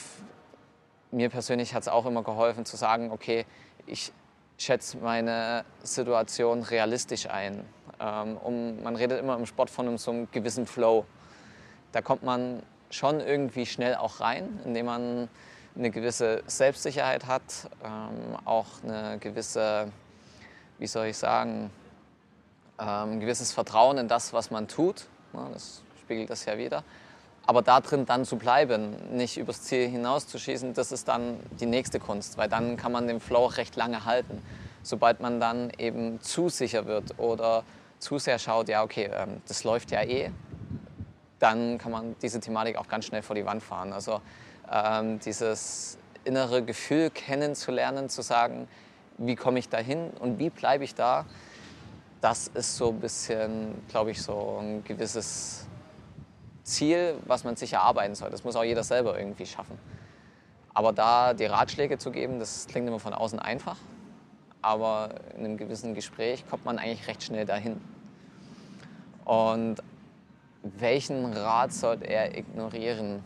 mir 1.10 1.30
persönlich 1.30 1.74
hat 1.74 1.82
es 1.82 1.88
auch 1.88 2.06
immer 2.06 2.22
geholfen 2.22 2.64
zu 2.64 2.76
sagen, 2.76 3.10
okay, 3.10 3.46
ich 3.86 4.12
schätze 4.58 4.98
meine 4.98 5.64
Situation 5.82 6.62
realistisch 6.62 7.28
ein. 7.28 7.64
Ähm, 8.00 8.36
um, 8.38 8.82
man 8.82 8.96
redet 8.96 9.20
immer 9.20 9.36
im 9.36 9.46
Sport 9.46 9.70
von 9.70 9.86
einem, 9.86 9.98
so 9.98 10.10
einem 10.10 10.30
gewissen 10.30 10.66
Flow. 10.66 11.04
Da 11.92 12.02
kommt 12.02 12.22
man 12.22 12.62
schon 12.90 13.20
irgendwie 13.20 13.66
schnell 13.66 13.94
auch 13.94 14.20
rein, 14.20 14.60
indem 14.64 14.86
man 14.86 15.28
eine 15.76 15.90
gewisse 15.90 16.42
Selbstsicherheit 16.46 17.26
hat, 17.26 17.70
ähm, 17.84 18.36
auch 18.44 18.66
eine 18.82 19.18
gewisse, 19.18 19.90
wie 20.78 20.86
soll 20.86 21.06
ich 21.06 21.18
sagen, 21.18 21.70
ähm, 22.78 23.12
ein 23.12 23.20
gewisses 23.20 23.52
Vertrauen 23.52 23.98
in 23.98 24.08
das, 24.08 24.32
was 24.32 24.50
man 24.50 24.68
tut. 24.68 25.06
Das 25.52 25.82
spiegelt 26.00 26.30
das 26.30 26.44
ja 26.46 26.56
wieder. 26.56 26.82
Aber 27.46 27.62
da 27.62 27.80
drin 27.80 28.06
dann 28.06 28.24
zu 28.24 28.36
bleiben, 28.36 28.96
nicht 29.16 29.36
übers 29.36 29.62
Ziel 29.62 29.88
hinauszuschießen, 29.88 30.74
das 30.74 30.90
ist 30.90 31.06
dann 31.06 31.38
die 31.60 31.66
nächste 31.66 32.00
Kunst, 32.00 32.36
weil 32.36 32.48
dann 32.48 32.76
kann 32.76 32.90
man 32.90 33.06
den 33.06 33.20
Flow 33.20 33.46
recht 33.46 33.76
lange 33.76 34.04
halten. 34.04 34.42
Sobald 34.82 35.20
man 35.20 35.40
dann 35.40 35.70
eben 35.78 36.20
zu 36.20 36.48
sicher 36.48 36.86
wird 36.86 37.18
oder 37.18 37.62
zu 38.00 38.18
sehr 38.18 38.38
schaut, 38.38 38.68
ja 38.68 38.82
okay, 38.82 39.10
ähm, 39.12 39.40
das 39.46 39.62
läuft 39.64 39.90
ja 39.92 40.02
eh, 40.02 40.30
dann 41.38 41.78
kann 41.78 41.92
man 41.92 42.16
diese 42.20 42.40
Thematik 42.40 42.76
auch 42.76 42.88
ganz 42.88 43.06
schnell 43.06 43.22
vor 43.22 43.36
die 43.36 43.46
Wand 43.46 43.62
fahren. 43.62 43.92
Also 43.92 44.20
ähm, 44.72 45.20
dieses 45.20 45.98
innere 46.24 46.62
Gefühl 46.64 47.10
kennenzulernen, 47.10 48.08
zu 48.08 48.22
sagen, 48.22 48.68
wie 49.18 49.36
komme 49.36 49.58
ich 49.58 49.68
da 49.68 49.78
hin 49.78 50.10
und 50.18 50.38
wie 50.38 50.50
bleibe 50.50 50.84
ich 50.84 50.94
da, 50.94 51.24
das 52.20 52.48
ist 52.48 52.76
so 52.76 52.88
ein 52.88 53.00
bisschen, 53.00 53.82
glaube 53.88 54.10
ich, 54.10 54.22
so 54.22 54.58
ein 54.60 54.82
gewisses 54.84 55.65
Ziel, 56.66 57.16
was 57.26 57.44
man 57.44 57.54
sich 57.56 57.72
erarbeiten 57.72 58.14
soll. 58.14 58.28
Das 58.28 58.42
muss 58.42 58.56
auch 58.56 58.64
jeder 58.64 58.82
selber 58.82 59.18
irgendwie 59.18 59.46
schaffen. 59.46 59.78
Aber 60.74 60.92
da 60.92 61.32
die 61.32 61.46
Ratschläge 61.46 61.96
zu 61.96 62.10
geben, 62.10 62.38
das 62.40 62.66
klingt 62.66 62.88
immer 62.88 62.98
von 62.98 63.14
außen 63.14 63.38
einfach, 63.38 63.76
aber 64.60 65.14
in 65.36 65.44
einem 65.44 65.56
gewissen 65.56 65.94
Gespräch 65.94 66.44
kommt 66.50 66.64
man 66.64 66.78
eigentlich 66.78 67.06
recht 67.06 67.22
schnell 67.22 67.46
dahin. 67.46 67.80
Und 69.24 69.76
welchen 70.62 71.32
Rat 71.32 71.72
sollte 71.72 72.04
er 72.04 72.36
ignorieren? 72.36 73.22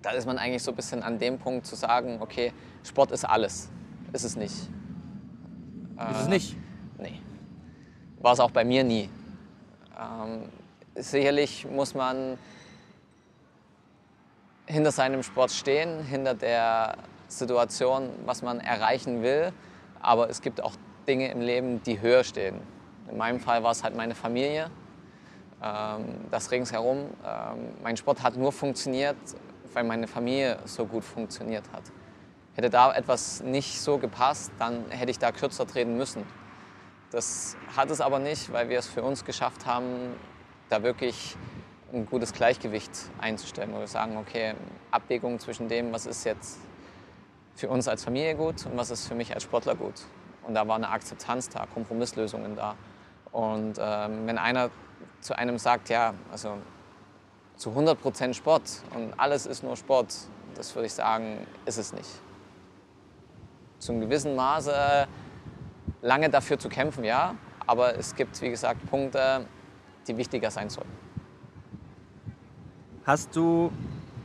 Da 0.00 0.12
ist 0.12 0.26
man 0.26 0.38
eigentlich 0.38 0.62
so 0.62 0.72
ein 0.72 0.76
bisschen 0.76 1.02
an 1.02 1.18
dem 1.18 1.38
Punkt 1.38 1.66
zu 1.66 1.76
sagen, 1.76 2.16
okay, 2.20 2.54
Sport 2.82 3.10
ist 3.12 3.26
alles. 3.26 3.68
Ist 4.14 4.24
es 4.24 4.36
nicht. 4.36 4.54
Ist 6.10 6.20
es 6.22 6.28
nicht? 6.28 6.56
Äh, 6.98 7.02
nee. 7.02 7.20
War 8.20 8.32
es 8.32 8.40
auch 8.40 8.50
bei 8.50 8.64
mir 8.64 8.82
nie. 8.82 9.10
Ähm, 10.00 10.48
sicherlich 10.94 11.66
muss 11.66 11.94
man 11.94 12.38
hinter 14.66 14.92
seinem 14.92 15.22
Sport 15.22 15.50
stehen, 15.50 16.02
hinter 16.04 16.34
der 16.34 16.96
Situation, 17.28 18.10
was 18.24 18.42
man 18.42 18.60
erreichen 18.60 19.22
will. 19.22 19.52
Aber 20.00 20.30
es 20.30 20.40
gibt 20.40 20.62
auch 20.62 20.72
Dinge 21.06 21.30
im 21.30 21.40
Leben, 21.40 21.82
die 21.82 22.00
höher 22.00 22.24
stehen. 22.24 22.60
In 23.10 23.18
meinem 23.18 23.40
Fall 23.40 23.62
war 23.62 23.72
es 23.72 23.82
halt 23.82 23.96
meine 23.96 24.14
Familie, 24.14 24.70
ähm, 25.62 26.04
das 26.30 26.50
ringsherum. 26.50 26.98
Ähm, 27.26 27.68
mein 27.82 27.96
Sport 27.96 28.22
hat 28.22 28.36
nur 28.36 28.52
funktioniert, 28.52 29.16
weil 29.72 29.84
meine 29.84 30.06
Familie 30.06 30.58
so 30.64 30.86
gut 30.86 31.04
funktioniert 31.04 31.64
hat. 31.72 31.82
Hätte 32.54 32.70
da 32.70 32.94
etwas 32.94 33.42
nicht 33.42 33.80
so 33.80 33.98
gepasst, 33.98 34.52
dann 34.58 34.84
hätte 34.90 35.10
ich 35.10 35.18
da 35.18 35.32
kürzer 35.32 35.66
treten 35.66 35.96
müssen. 35.96 36.24
Das 37.10 37.56
hat 37.76 37.90
es 37.90 38.00
aber 38.00 38.18
nicht, 38.18 38.52
weil 38.52 38.68
wir 38.68 38.78
es 38.78 38.86
für 38.86 39.02
uns 39.02 39.24
geschafft 39.24 39.66
haben, 39.66 40.14
da 40.68 40.82
wirklich 40.82 41.36
ein 41.92 42.06
gutes 42.06 42.32
Gleichgewicht 42.32 42.90
einzustellen, 43.18 43.72
wo 43.74 43.80
wir 43.80 43.88
sagen, 43.88 44.16
okay, 44.16 44.54
Abwägung 44.90 45.40
zwischen 45.40 45.68
dem, 45.68 45.92
was 45.92 46.06
ist 46.06 46.24
jetzt 46.24 46.58
für 47.56 47.68
uns 47.68 47.88
als 47.88 48.04
Familie 48.04 48.36
gut 48.36 48.64
und 48.66 48.76
was 48.76 48.90
ist 48.90 49.08
für 49.08 49.14
mich 49.14 49.34
als 49.34 49.42
Sportler 49.42 49.74
gut. 49.74 50.02
Und 50.46 50.54
da 50.54 50.66
war 50.68 50.76
eine 50.76 50.88
Akzeptanz 50.88 51.48
da, 51.48 51.66
Kompromisslösungen 51.66 52.54
da. 52.54 52.76
Und 53.32 53.74
ähm, 53.78 54.26
wenn 54.26 54.38
einer 54.38 54.70
zu 55.20 55.36
einem 55.36 55.58
sagt, 55.58 55.88
ja, 55.88 56.14
also 56.30 56.58
zu 57.56 57.70
100 57.70 58.00
Prozent 58.00 58.36
Sport 58.36 58.62
und 58.94 59.18
alles 59.18 59.46
ist 59.46 59.62
nur 59.62 59.76
Sport, 59.76 60.14
das 60.54 60.74
würde 60.74 60.86
ich 60.86 60.94
sagen, 60.94 61.46
ist 61.66 61.76
es 61.76 61.92
nicht 61.92 62.08
zum 63.80 64.00
gewissen 64.00 64.36
Maße 64.36 65.08
lange 66.02 66.30
dafür 66.30 66.58
zu 66.58 66.68
kämpfen, 66.68 67.04
ja. 67.04 67.34
Aber 67.66 67.96
es 67.96 68.14
gibt, 68.14 68.40
wie 68.42 68.50
gesagt, 68.50 68.84
Punkte, 68.90 69.46
die 70.08 70.16
wichtiger 70.16 70.50
sein 70.50 70.70
sollten. 70.70 70.90
Hast 73.04 73.34
du 73.36 73.70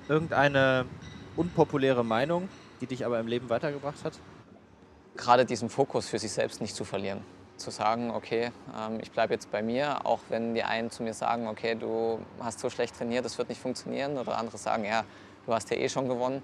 irgendeine 0.08 0.86
unpopuläre 1.36 2.03
Meinung, 2.03 2.50
die 2.82 2.88
dich 2.88 3.05
aber 3.05 3.20
im 3.20 3.27
Leben 3.27 3.50
weitergebracht 3.50 4.03
hat? 4.03 4.13
Gerade 5.15 5.46
diesen 5.46 5.70
Fokus 5.70 6.08
für 6.08 6.20
sich 6.20 6.32
selbst 6.32 6.62
nicht 6.62 6.75
zu 6.75 6.84
verlieren. 6.84 7.22
Zu 7.58 7.72
sagen, 7.72 8.12
okay, 8.12 8.51
ähm, 8.77 9.00
ich 9.01 9.12
bleibe 9.12 9.34
jetzt 9.34 9.50
bei 9.50 9.62
mir, 9.62 10.05
auch 10.05 10.20
wenn 10.29 10.55
die 10.55 10.63
einen 10.63 10.91
zu 10.91 11.03
mir 11.03 11.13
sagen, 11.13 11.48
okay, 11.48 11.75
du 11.75 12.20
hast 12.39 12.60
so 12.60 12.70
schlecht 12.70 12.98
trainiert, 12.98 13.24
das 13.24 13.38
wird 13.38 13.48
nicht 13.48 13.62
funktionieren. 13.62 14.17
Oder 14.17 14.38
andere 14.38 14.58
sagen, 14.58 14.84
ja, 14.84 15.05
du 15.46 15.53
hast 15.53 15.70
ja 15.70 15.77
eh 15.77 15.88
schon 15.88 16.10
gewonnen 16.10 16.41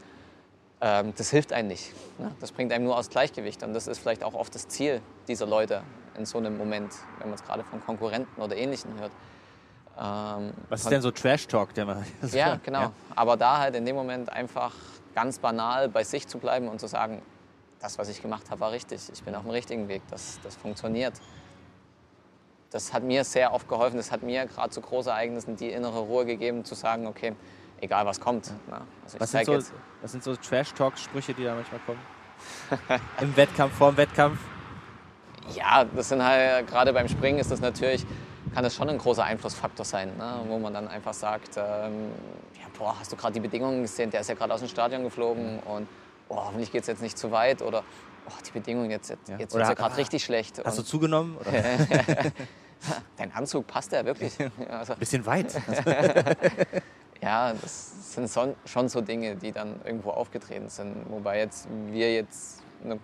ähm, 0.81 1.13
das 1.15 1.29
hilft 1.29 1.53
einem 1.53 1.67
nicht. 1.67 1.93
Ne? 2.17 2.31
Das 2.39 2.51
bringt 2.51 2.73
einem 2.73 2.85
nur 2.85 2.97
aus 2.97 3.09
Gleichgewicht. 3.09 3.63
Und 3.63 3.73
das 3.73 3.87
ist 3.87 3.99
vielleicht 3.99 4.23
auch 4.23 4.33
oft 4.33 4.53
das 4.55 4.67
Ziel 4.67 5.01
dieser 5.31 5.45
Leute 5.45 5.81
in 6.17 6.25
so 6.25 6.37
einem 6.37 6.57
Moment, 6.57 6.93
wenn 7.19 7.29
man 7.29 7.35
es 7.35 7.43
gerade 7.43 7.63
von 7.63 7.83
Konkurrenten 7.83 8.41
oder 8.41 8.55
Ähnlichen 8.55 8.99
hört. 8.99 9.11
Ähm, 9.97 10.53
Was 10.69 10.81
ist 10.81 10.91
denn 10.91 11.01
so 11.01 11.11
Trash-Talk, 11.11 11.73
der 11.73 11.85
man. 11.85 12.05
ja, 12.31 12.59
genau. 12.63 12.81
Ja. 12.81 12.91
Aber 13.15 13.37
da 13.37 13.59
halt 13.59 13.75
in 13.75 13.85
dem 13.85 13.95
Moment 13.95 14.31
einfach 14.31 14.73
ganz 15.15 15.39
banal 15.39 15.89
bei 15.89 16.03
sich 16.03 16.27
zu 16.27 16.37
bleiben 16.37 16.67
und 16.67 16.79
zu 16.79 16.87
sagen, 16.87 17.21
das, 17.79 17.97
was 17.97 18.09
ich 18.09 18.21
gemacht 18.21 18.49
habe, 18.49 18.59
war 18.61 18.71
richtig. 18.71 19.01
Ich 19.11 19.23
bin 19.23 19.33
auf 19.35 19.43
dem 19.43 19.51
richtigen 19.51 19.87
Weg. 19.87 20.01
Das, 20.09 20.39
das 20.43 20.55
funktioniert. 20.55 21.13
Das 22.69 22.93
hat 22.93 23.03
mir 23.03 23.23
sehr 23.23 23.53
oft 23.53 23.67
geholfen. 23.67 23.97
Das 23.97 24.11
hat 24.11 24.21
mir 24.23 24.45
gerade 24.45 24.69
zu 24.69 24.81
Großereignissen 24.81 25.55
die 25.55 25.69
innere 25.69 25.99
Ruhe 25.99 26.25
gegeben, 26.25 26.63
zu 26.63 26.75
sagen, 26.75 27.07
okay, 27.07 27.35
egal 27.79 28.05
was 28.05 28.19
kommt. 28.19 28.51
Ne? 28.67 28.81
Also 29.03 29.19
was, 29.19 29.31
sind 29.31 29.45
so, 29.45 29.53
was, 30.01 30.11
sind 30.11 30.23
so, 30.23 30.35
Trash-Talk-Sprüche, 30.35 31.33
die 31.33 31.43
da 31.43 31.55
manchmal 31.55 31.81
kommen? 31.85 31.99
Im 33.21 33.35
Wettkampf, 33.35 33.73
vor 33.73 33.91
dem 33.91 33.97
Wettkampf? 33.97 34.39
Ja, 35.55 35.85
das 35.85 36.09
sind 36.09 36.23
halt, 36.23 36.67
gerade 36.67 36.93
beim 36.93 37.07
Springen 37.07 37.39
ist 37.39 37.51
das 37.51 37.61
natürlich, 37.61 38.05
kann 38.53 38.63
das 38.63 38.75
schon 38.75 38.89
ein 38.89 38.97
großer 38.97 39.23
Einflussfaktor 39.23 39.85
sein, 39.85 40.15
ne? 40.17 40.41
wo 40.47 40.59
man 40.59 40.73
dann 40.73 40.87
einfach 40.87 41.13
sagt, 41.13 41.57
ähm, 41.57 42.11
ja, 42.55 42.67
boah, 42.77 42.95
hast 42.99 43.11
du 43.11 43.15
gerade 43.15 43.33
die 43.33 43.39
Bedingungen 43.39 43.81
gesehen, 43.81 44.09
der 44.11 44.21
ist 44.21 44.29
ja 44.29 44.35
gerade 44.35 44.53
aus 44.53 44.59
dem 44.59 44.69
Stadion 44.69 45.03
geflogen 45.03 45.59
und 45.59 45.87
oh, 46.29 46.37
hoffentlich 46.37 46.71
geht 46.71 46.81
es 46.81 46.87
jetzt 46.87 47.01
nicht 47.01 47.17
zu 47.17 47.31
weit 47.31 47.61
oder 47.61 47.83
oh, 48.27 48.33
die 48.45 48.51
Bedingungen 48.51 48.91
jetzt, 48.91 49.09
jetzt, 49.09 49.29
jetzt 49.29 49.53
wird 49.53 49.63
es 49.63 49.69
ja 49.69 49.75
gerade 49.75 49.97
richtig 49.97 50.23
schlecht. 50.23 50.61
Hast 50.63 50.77
du 50.77 50.83
zugenommen? 50.83 51.37
Dein 53.17 53.31
Anzug 53.33 53.67
passt 53.67 53.91
ja 53.91 54.03
wirklich. 54.05 54.33
Also, 54.69 54.95
Bisschen 54.95 55.25
weit. 55.25 55.53
Ja, 57.21 57.53
das 57.53 58.15
sind 58.15 58.31
schon 58.65 58.89
so 58.89 58.99
Dinge, 58.99 59.35
die 59.35 59.51
dann 59.51 59.79
irgendwo 59.85 60.09
aufgetreten 60.09 60.69
sind. 60.69 61.05
Wobei 61.07 61.37
jetzt 61.37 61.67
wir 61.91 62.11
jetzt, 62.11 62.63
ne, 62.83 62.97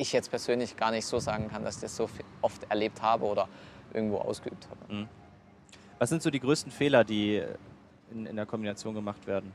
ich 0.00 0.12
jetzt 0.12 0.30
persönlich 0.30 0.76
gar 0.76 0.90
nicht 0.90 1.04
so 1.04 1.18
sagen 1.18 1.48
kann, 1.48 1.64
dass 1.64 1.76
ich 1.76 1.82
das 1.82 1.96
so 1.96 2.08
oft 2.40 2.64
erlebt 2.70 3.02
habe 3.02 3.26
oder 3.26 3.48
irgendwo 3.92 4.18
ausgeübt 4.18 4.66
habe. 4.70 4.94
Mhm. 4.94 5.08
Was 5.98 6.08
sind 6.08 6.22
so 6.22 6.30
die 6.30 6.40
größten 6.40 6.72
Fehler, 6.72 7.04
die 7.04 7.42
in, 8.10 8.26
in 8.26 8.36
der 8.36 8.46
Kombination 8.46 8.94
gemacht 8.94 9.26
werden? 9.26 9.52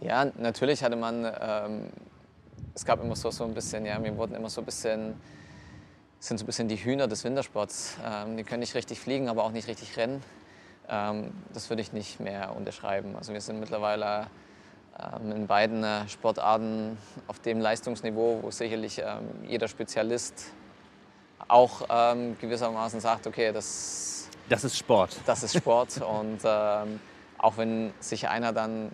Ja, 0.00 0.26
natürlich 0.36 0.82
hatte 0.84 0.96
man, 0.96 1.24
ähm, 1.40 1.88
es 2.74 2.84
gab 2.84 3.02
immer 3.02 3.16
so, 3.16 3.30
so 3.30 3.44
ein 3.44 3.54
bisschen, 3.54 3.84
ja, 3.84 4.02
wir 4.02 4.16
wurden 4.16 4.34
immer 4.34 4.50
so 4.50 4.60
ein 4.60 4.64
bisschen, 4.64 5.14
sind 6.20 6.38
so 6.38 6.44
ein 6.44 6.46
bisschen 6.46 6.68
die 6.68 6.76
Hühner 6.76 7.08
des 7.08 7.24
Wintersports. 7.24 7.96
Ähm, 8.04 8.36
die 8.36 8.44
können 8.44 8.60
nicht 8.60 8.74
richtig 8.74 9.00
fliegen, 9.00 9.28
aber 9.28 9.44
auch 9.44 9.52
nicht 9.52 9.66
richtig 9.66 9.96
rennen. 9.96 10.22
Ähm, 10.88 11.32
das 11.52 11.70
würde 11.70 11.82
ich 11.82 11.92
nicht 11.92 12.20
mehr 12.20 12.54
unterschreiben. 12.54 13.16
Also 13.16 13.32
wir 13.32 13.40
sind 13.40 13.58
mittlerweile 13.58 14.28
in 15.22 15.46
beiden 15.46 15.82
äh, 15.82 16.08
Sportarten 16.08 16.96
auf 17.26 17.40
dem 17.40 17.60
Leistungsniveau, 17.60 18.40
wo 18.42 18.50
sicherlich 18.50 18.98
ähm, 18.98 19.44
jeder 19.46 19.68
Spezialist 19.68 20.52
auch 21.48 21.82
ähm, 21.90 22.36
gewissermaßen 22.40 23.00
sagt, 23.00 23.26
okay, 23.26 23.52
das, 23.52 24.28
das 24.48 24.64
ist 24.64 24.78
Sport. 24.78 25.16
Das 25.26 25.42
ist 25.42 25.56
Sport. 25.56 26.00
und 26.20 26.38
ähm, 26.44 27.00
auch 27.38 27.56
wenn 27.56 27.92
sich 28.00 28.28
einer 28.28 28.52
dann 28.52 28.92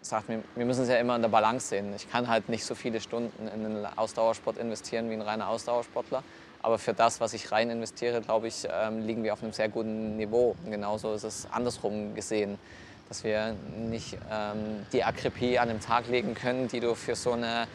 sagt, 0.00 0.28
wir, 0.28 0.64
müssen 0.64 0.82
es 0.82 0.88
ja 0.88 0.96
immer 0.96 1.16
in 1.16 1.22
der 1.22 1.28
Balance 1.28 1.68
sehen. 1.68 1.92
Ich 1.94 2.10
kann 2.10 2.28
halt 2.28 2.48
nicht 2.48 2.64
so 2.64 2.74
viele 2.74 3.00
Stunden 3.00 3.48
in 3.48 3.62
den 3.62 3.86
Ausdauersport 3.96 4.58
investieren 4.58 5.10
wie 5.10 5.14
ein 5.14 5.22
reiner 5.22 5.48
Ausdauersportler. 5.48 6.22
Aber 6.62 6.78
für 6.78 6.92
das, 6.92 7.20
was 7.20 7.34
ich 7.34 7.52
rein 7.52 7.70
investiere, 7.70 8.20
glaube 8.20 8.48
ich, 8.48 8.66
ähm, 8.70 9.06
liegen 9.06 9.22
wir 9.22 9.32
auf 9.32 9.42
einem 9.42 9.52
sehr 9.52 9.68
guten 9.68 10.16
Niveau. 10.16 10.56
Genauso 10.68 11.14
ist 11.14 11.24
es 11.24 11.46
andersrum 11.50 12.14
gesehen, 12.14 12.58
dass 13.08 13.24
wir 13.24 13.54
nicht 13.76 14.18
ähm, 14.30 14.86
die 14.92 15.02
Akribie 15.02 15.58
an 15.58 15.68
den 15.68 15.80
Tag 15.80 16.08
legen 16.08 16.34
können, 16.34 16.68
die 16.68 16.80
du 16.80 16.94
für 16.94 17.14
so 17.14 17.32
eine 17.32 17.66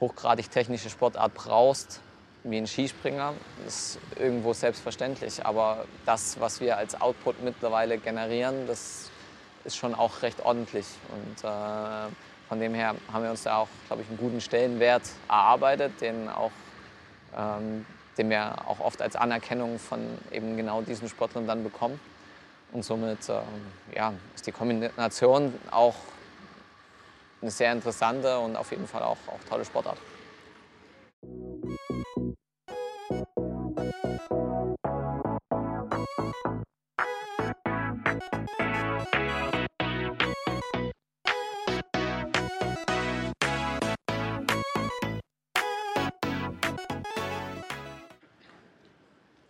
hochgradig 0.00 0.50
technische 0.50 0.90
Sportart 0.90 1.34
brauchst, 1.34 2.00
wie 2.44 2.56
ein 2.56 2.66
Skispringer. 2.66 3.34
Ist 3.66 3.98
irgendwo 4.18 4.52
selbstverständlich. 4.52 5.44
Aber 5.44 5.84
das, 6.06 6.40
was 6.40 6.60
wir 6.60 6.76
als 6.78 6.98
Output 7.00 7.42
mittlerweile 7.42 7.98
generieren, 7.98 8.66
das 8.66 9.10
ist 9.64 9.76
schon 9.76 9.94
auch 9.94 10.22
recht 10.22 10.44
ordentlich. 10.44 10.86
Und 11.12 11.44
äh, 11.44 12.08
von 12.48 12.60
dem 12.60 12.74
her 12.74 12.94
haben 13.12 13.24
wir 13.24 13.30
uns 13.30 13.42
da 13.42 13.58
auch, 13.58 13.68
glaube 13.88 14.02
ich, 14.02 14.08
einen 14.08 14.18
guten 14.18 14.40
Stellenwert 14.40 15.02
erarbeitet, 15.28 16.00
den, 16.00 16.28
auch, 16.28 16.52
ähm, 17.36 17.84
den 18.16 18.30
wir 18.30 18.54
auch 18.66 18.80
oft 18.80 19.02
als 19.02 19.16
Anerkennung 19.16 19.78
von 19.78 20.00
eben 20.30 20.56
genau 20.56 20.80
diesen 20.80 21.08
Sportlern 21.08 21.46
dann 21.46 21.64
bekommen. 21.64 22.00
Und 22.72 22.84
somit 22.84 23.28
ähm, 23.28 23.42
ja, 23.94 24.12
ist 24.34 24.46
die 24.46 24.52
Kombination 24.52 25.54
auch 25.70 25.94
eine 27.40 27.50
sehr 27.50 27.72
interessante 27.72 28.38
und 28.38 28.56
auf 28.56 28.70
jeden 28.70 28.86
Fall 28.86 29.02
auch, 29.02 29.18
auch 29.28 29.48
tolle 29.48 29.64
Sportart. 29.64 29.98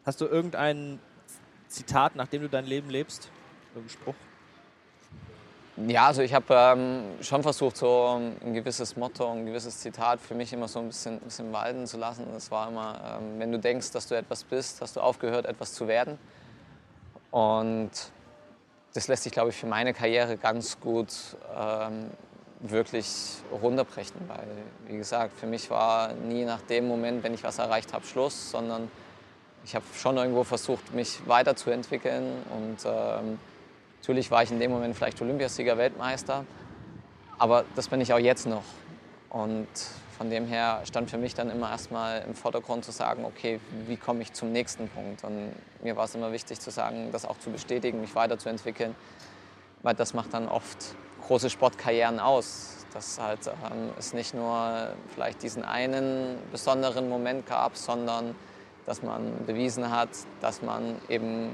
Hast 0.04 0.20
du 0.20 0.26
irgendein 0.26 1.00
Zitat, 1.68 2.16
nach 2.16 2.28
dem 2.28 2.42
du 2.42 2.48
dein 2.48 2.66
Leben 2.66 2.90
lebst? 2.90 3.30
Irgendein 3.74 3.92
Spruch? 3.92 4.14
Ja, 5.88 6.06
also 6.06 6.22
ich 6.22 6.32
habe 6.32 6.46
ähm, 6.50 7.02
schon 7.20 7.42
versucht, 7.42 7.76
so 7.76 8.18
ein 8.18 8.54
gewisses 8.54 8.96
Motto, 8.96 9.30
ein 9.30 9.44
gewisses 9.44 9.78
Zitat 9.78 10.20
für 10.22 10.34
mich 10.34 10.50
immer 10.54 10.68
so 10.68 10.78
ein 10.78 10.86
bisschen, 10.86 11.20
bisschen 11.20 11.52
walten 11.52 11.86
zu 11.86 11.98
lassen. 11.98 12.24
Das 12.32 12.50
war 12.50 12.68
immer, 12.68 13.18
ähm, 13.20 13.38
wenn 13.38 13.52
du 13.52 13.58
denkst, 13.58 13.90
dass 13.90 14.06
du 14.06 14.16
etwas 14.16 14.42
bist, 14.44 14.80
hast 14.80 14.96
du 14.96 15.00
aufgehört, 15.00 15.44
etwas 15.44 15.74
zu 15.74 15.86
werden. 15.86 16.18
Und 17.30 17.90
das 18.94 19.08
lässt 19.08 19.24
sich, 19.24 19.32
glaube 19.32 19.50
ich, 19.50 19.56
für 19.56 19.66
meine 19.66 19.92
Karriere 19.92 20.38
ganz 20.38 20.80
gut 20.80 21.12
ähm, 21.54 22.10
wirklich 22.60 23.34
runterbrechen. 23.52 24.16
Weil, 24.28 24.48
wie 24.86 24.96
gesagt, 24.96 25.38
für 25.38 25.46
mich 25.46 25.68
war 25.68 26.14
nie 26.14 26.46
nach 26.46 26.62
dem 26.62 26.88
Moment, 26.88 27.22
wenn 27.22 27.34
ich 27.34 27.44
was 27.44 27.58
erreicht 27.58 27.92
habe, 27.92 28.06
Schluss, 28.06 28.50
sondern 28.50 28.90
ich 29.66 29.74
habe 29.74 29.84
schon 29.96 30.16
irgendwo 30.16 30.44
versucht, 30.44 30.94
mich 30.94 31.18
weiterzuentwickeln. 31.26 32.24
Und 32.56 32.78
ähm, 32.84 33.38
natürlich 34.00 34.30
war 34.30 34.44
ich 34.44 34.52
in 34.52 34.60
dem 34.60 34.70
Moment 34.70 34.94
vielleicht 34.94 35.20
Olympiasieger, 35.20 35.76
Weltmeister. 35.76 36.44
Aber 37.36 37.64
das 37.74 37.88
bin 37.88 38.00
ich 38.00 38.12
auch 38.12 38.18
jetzt 38.20 38.46
noch. 38.46 38.62
Und 39.28 39.66
von 40.16 40.30
dem 40.30 40.46
her 40.46 40.82
stand 40.84 41.10
für 41.10 41.18
mich 41.18 41.34
dann 41.34 41.50
immer 41.50 41.68
erstmal 41.68 42.22
im 42.22 42.36
Vordergrund 42.36 42.84
zu 42.84 42.92
sagen, 42.92 43.24
okay, 43.24 43.58
wie 43.86 43.96
komme 43.96 44.22
ich 44.22 44.32
zum 44.32 44.52
nächsten 44.52 44.88
Punkt? 44.88 45.24
Und 45.24 45.52
mir 45.82 45.96
war 45.96 46.04
es 46.04 46.14
immer 46.14 46.30
wichtig 46.30 46.60
zu 46.60 46.70
sagen, 46.70 47.08
das 47.10 47.24
auch 47.24 47.38
zu 47.40 47.50
bestätigen, 47.50 48.00
mich 48.00 48.14
weiterzuentwickeln. 48.14 48.94
Weil 49.82 49.96
das 49.96 50.14
macht 50.14 50.32
dann 50.32 50.46
oft 50.46 50.94
große 51.26 51.50
Sportkarrieren 51.50 52.20
aus. 52.20 52.86
Dass 52.94 53.20
halt, 53.20 53.48
ähm, 53.48 53.90
es 53.98 54.14
nicht 54.14 54.32
nur 54.32 54.90
vielleicht 55.12 55.42
diesen 55.42 55.64
einen 55.64 56.38
besonderen 56.52 57.08
Moment 57.08 57.46
gab, 57.46 57.76
sondern 57.76 58.36
dass 58.86 59.02
man 59.02 59.32
bewiesen 59.46 59.90
hat, 59.90 60.08
dass 60.40 60.62
man 60.62 60.96
eben 61.08 61.50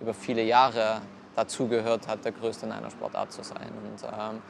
über 0.00 0.14
viele 0.14 0.42
Jahre 0.42 1.02
dazugehört 1.36 2.08
hat, 2.08 2.24
der 2.24 2.32
Größte 2.32 2.66
in 2.66 2.72
einer 2.72 2.90
Sportart 2.90 3.32
zu 3.32 3.44
sein. 3.44 3.70
Und 3.84 4.02
ähm, 4.02 4.42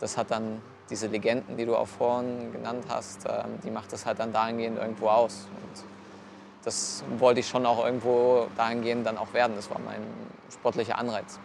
das 0.00 0.16
hat 0.16 0.30
dann 0.30 0.60
diese 0.90 1.06
Legenden, 1.06 1.56
die 1.56 1.64
du 1.64 1.76
auch 1.76 1.88
vorhin 1.88 2.52
genannt 2.52 2.84
hast, 2.88 3.26
ähm, 3.26 3.60
die 3.62 3.70
macht 3.70 3.92
das 3.92 4.04
halt 4.06 4.18
dann 4.18 4.32
dahingehend 4.32 4.78
irgendwo 4.78 5.08
aus. 5.08 5.46
Und 5.62 5.84
das 6.64 7.04
wollte 7.18 7.40
ich 7.40 7.48
schon 7.48 7.66
auch 7.66 7.84
irgendwo 7.84 8.46
dahingehend 8.56 9.06
dann 9.06 9.18
auch 9.18 9.32
werden. 9.32 9.54
Das 9.56 9.70
war 9.70 9.78
mein 9.78 10.02
sportlicher 10.50 10.98
Anreiz. 10.98 11.38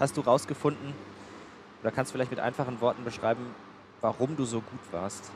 Hast 0.00 0.16
du 0.16 0.22
rausgefunden, 0.22 0.94
oder 1.82 1.92
kannst 1.92 2.10
du 2.10 2.14
vielleicht 2.14 2.30
mit 2.30 2.40
einfachen 2.40 2.80
Worten 2.80 3.04
beschreiben, 3.04 3.54
warum 4.00 4.36
du 4.36 4.44
so 4.44 4.60
gut 4.60 4.80
warst? 4.92 5.30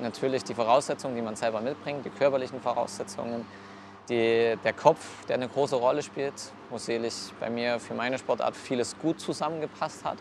Natürlich 0.00 0.44
die 0.44 0.54
Voraussetzungen, 0.54 1.14
die 1.14 1.22
man 1.22 1.36
selber 1.36 1.60
mitbringt, 1.60 2.04
die 2.04 2.10
körperlichen 2.10 2.60
Voraussetzungen, 2.60 3.46
die, 4.08 4.56
der 4.64 4.72
Kopf, 4.72 5.26
der 5.26 5.36
eine 5.36 5.48
große 5.48 5.76
Rolle 5.76 6.02
spielt, 6.02 6.34
wo 6.70 6.78
selig 6.78 7.32
bei 7.40 7.50
mir 7.50 7.78
für 7.78 7.94
meine 7.94 8.18
Sportart 8.18 8.56
vieles 8.56 8.98
gut 8.98 9.20
zusammengepasst 9.20 10.04
hat, 10.04 10.18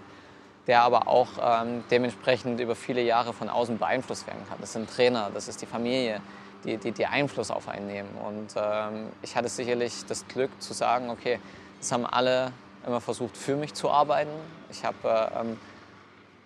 der 0.68 0.82
aber 0.82 1.08
auch 1.08 1.30
ähm, 1.42 1.84
dementsprechend 1.90 2.60
über 2.60 2.76
viele 2.76 3.02
Jahre 3.02 3.34
von 3.34 3.50
außen 3.50 3.78
beeinflusst 3.78 4.28
werden 4.28 4.46
kann. 4.50 4.58
Das 4.60 4.74
sind 4.74 4.90
Trainer, 4.90 5.32
das 5.34 5.48
ist 5.48 5.62
die 5.62 5.66
Familie, 5.66 6.22
die, 6.64 6.78
die, 6.78 6.92
die 6.92 7.06
Einfluss 7.06 7.50
auf 7.50 7.70
einen 7.70 7.88
nehmen. 7.88 8.10
Und 8.26 8.54
ähm, 8.58 9.12
ich 9.22 9.36
hatte 9.36 9.48
sicherlich 9.48 10.06
das 10.06 10.28
Glück 10.28 10.52
zu 10.62 10.74
sagen, 10.74 11.10
okay, 11.10 11.40
das 11.80 11.92
haben 11.92 12.06
alle 12.06 12.52
immer 12.86 13.02
versucht, 13.02 13.38
für 13.38 13.56
mich 13.56 13.74
zu 13.74 13.90
arbeiten. 13.90 14.32
Ich 14.70 14.84
habe 14.84 15.32
ähm, 15.40 15.58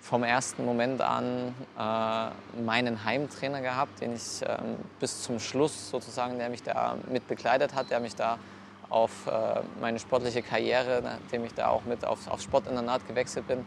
vom 0.02 0.24
ersten 0.24 0.66
Moment 0.66 1.00
an 1.00 1.54
äh, 1.78 2.62
meinen 2.62 3.06
Heimtrainer 3.06 3.62
gehabt, 3.62 4.02
den 4.02 4.16
ich 4.16 4.42
ähm, 4.42 4.76
bis 5.00 5.22
zum 5.22 5.40
Schluss 5.40 5.92
sozusagen, 5.92 6.40
der 6.40 6.50
mich 6.50 6.64
da 6.64 6.98
mit 7.08 7.28
begleitet 7.28 7.76
hat, 7.76 7.92
der 7.92 8.00
mich 8.00 8.16
da 8.16 8.40
auf 8.90 9.28
äh, 9.28 9.62
meine 9.80 10.00
sportliche 10.00 10.42
Karriere, 10.42 11.02
nachdem 11.04 11.46
ich 11.46 11.54
da 11.54 11.68
auch 11.68 11.84
mit 11.86 12.04
auf, 12.04 12.28
aufs 12.28 12.44
Sportinternat 12.44 13.08
gewechselt 13.08 13.48
bin, 13.48 13.64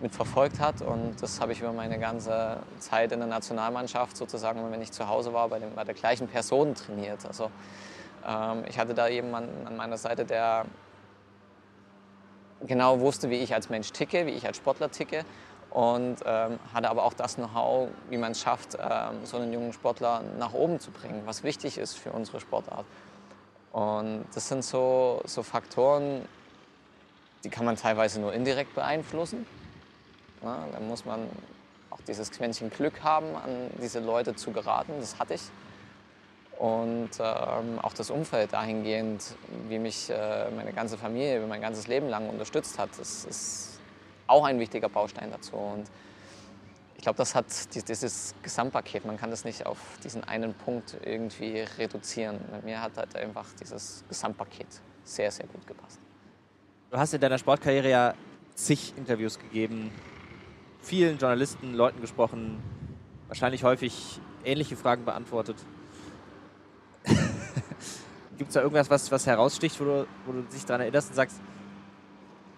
mit 0.00 0.14
verfolgt 0.14 0.58
hat. 0.58 0.80
Und 0.80 1.16
das 1.20 1.40
habe 1.40 1.52
ich 1.52 1.60
über 1.60 1.72
meine 1.72 1.98
ganze 1.98 2.56
Zeit 2.78 3.12
in 3.12 3.20
der 3.20 3.28
Nationalmannschaft 3.28 4.16
sozusagen, 4.16 4.72
wenn 4.72 4.80
ich 4.80 4.90
zu 4.90 5.06
Hause 5.06 5.34
war, 5.34 5.48
bei, 5.50 5.58
dem, 5.58 5.74
bei 5.74 5.84
der 5.84 5.94
gleichen 5.94 6.28
Person 6.28 6.74
trainiert. 6.74 7.26
Also 7.26 7.50
ähm, 8.26 8.64
ich 8.66 8.78
hatte 8.78 8.94
da 8.94 9.06
jemanden 9.06 9.66
an 9.66 9.76
meiner 9.76 9.98
Seite, 9.98 10.24
der 10.24 10.64
genau 12.66 13.00
wusste, 13.00 13.28
wie 13.28 13.36
ich 13.36 13.54
als 13.54 13.68
Mensch 13.68 13.92
ticke, 13.92 14.24
wie 14.24 14.30
ich 14.30 14.46
als 14.46 14.56
Sportler 14.56 14.90
ticke 14.90 15.26
und 15.74 16.18
ähm, 16.24 16.60
hatte 16.72 16.88
aber 16.88 17.02
auch 17.02 17.14
das 17.14 17.34
Know-how, 17.34 17.88
wie 18.08 18.16
man 18.16 18.32
es 18.32 18.40
schafft, 18.40 18.78
ähm, 18.80 19.24
so 19.26 19.36
einen 19.36 19.52
jungen 19.52 19.72
Sportler 19.72 20.22
nach 20.38 20.54
oben 20.54 20.78
zu 20.78 20.92
bringen, 20.92 21.22
was 21.26 21.42
wichtig 21.42 21.78
ist 21.78 21.98
für 21.98 22.12
unsere 22.12 22.40
Sportart. 22.40 22.86
Und 23.72 24.24
das 24.32 24.48
sind 24.48 24.64
so, 24.64 25.20
so 25.24 25.42
Faktoren, 25.42 26.22
die 27.42 27.50
kann 27.50 27.64
man 27.64 27.74
teilweise 27.74 28.20
nur 28.20 28.32
indirekt 28.32 28.76
beeinflussen. 28.76 29.46
Ja, 30.44 30.64
da 30.72 30.78
muss 30.78 31.04
man 31.04 31.28
auch 31.90 32.00
dieses 32.06 32.30
Quäntchen 32.30 32.70
Glück 32.70 33.02
haben, 33.02 33.34
an 33.34 33.70
diese 33.82 33.98
Leute 33.98 34.36
zu 34.36 34.52
geraten. 34.52 34.92
Das 35.00 35.18
hatte 35.18 35.34
ich. 35.34 35.42
Und 36.56 37.10
ähm, 37.18 37.80
auch 37.82 37.94
das 37.94 38.10
Umfeld 38.10 38.52
dahingehend, 38.52 39.34
wie 39.68 39.80
mich 39.80 40.08
äh, 40.08 40.50
meine 40.52 40.72
ganze 40.72 40.96
Familie 40.96 41.44
mein 41.48 41.60
ganzes 41.60 41.88
Leben 41.88 42.08
lang 42.08 42.28
unterstützt 42.28 42.78
hat, 42.78 42.90
das 42.96 43.24
ist 43.24 43.73
auch 44.26 44.44
ein 44.44 44.58
wichtiger 44.58 44.88
Baustein 44.88 45.30
dazu. 45.30 45.56
Und 45.56 45.90
ich 46.96 47.02
glaube, 47.02 47.16
das 47.18 47.34
hat 47.34 47.46
dieses 47.74 48.34
Gesamtpaket. 48.42 49.04
Man 49.04 49.18
kann 49.18 49.30
das 49.30 49.44
nicht 49.44 49.66
auf 49.66 49.78
diesen 50.02 50.24
einen 50.24 50.54
Punkt 50.54 50.96
irgendwie 51.04 51.60
reduzieren. 51.78 52.40
Mir 52.64 52.80
hat 52.80 52.96
halt 52.96 53.14
einfach 53.16 53.46
dieses 53.60 54.04
Gesamtpaket 54.08 54.66
sehr, 55.04 55.30
sehr 55.30 55.46
gut 55.46 55.66
gepasst. 55.66 56.00
Du 56.90 56.96
hast 56.96 57.12
in 57.12 57.20
deiner 57.20 57.38
Sportkarriere 57.38 57.90
ja 57.90 58.14
zig 58.54 58.94
Interviews 58.96 59.38
gegeben, 59.38 59.90
vielen 60.80 61.18
Journalisten, 61.18 61.74
Leuten 61.74 62.00
gesprochen, 62.00 62.62
wahrscheinlich 63.28 63.64
häufig 63.64 64.20
ähnliche 64.44 64.76
Fragen 64.76 65.04
beantwortet. 65.04 65.56
Gibt 68.38 68.48
es 68.48 68.54
da 68.54 68.62
irgendwas, 68.62 68.90
was, 68.90 69.10
was 69.10 69.26
heraussticht, 69.26 69.80
wo 69.80 69.84
du, 69.84 70.06
wo 70.26 70.32
du 70.32 70.42
dich 70.42 70.64
daran 70.64 70.82
erinnerst 70.82 71.10
und 71.10 71.16
sagst, 71.16 71.40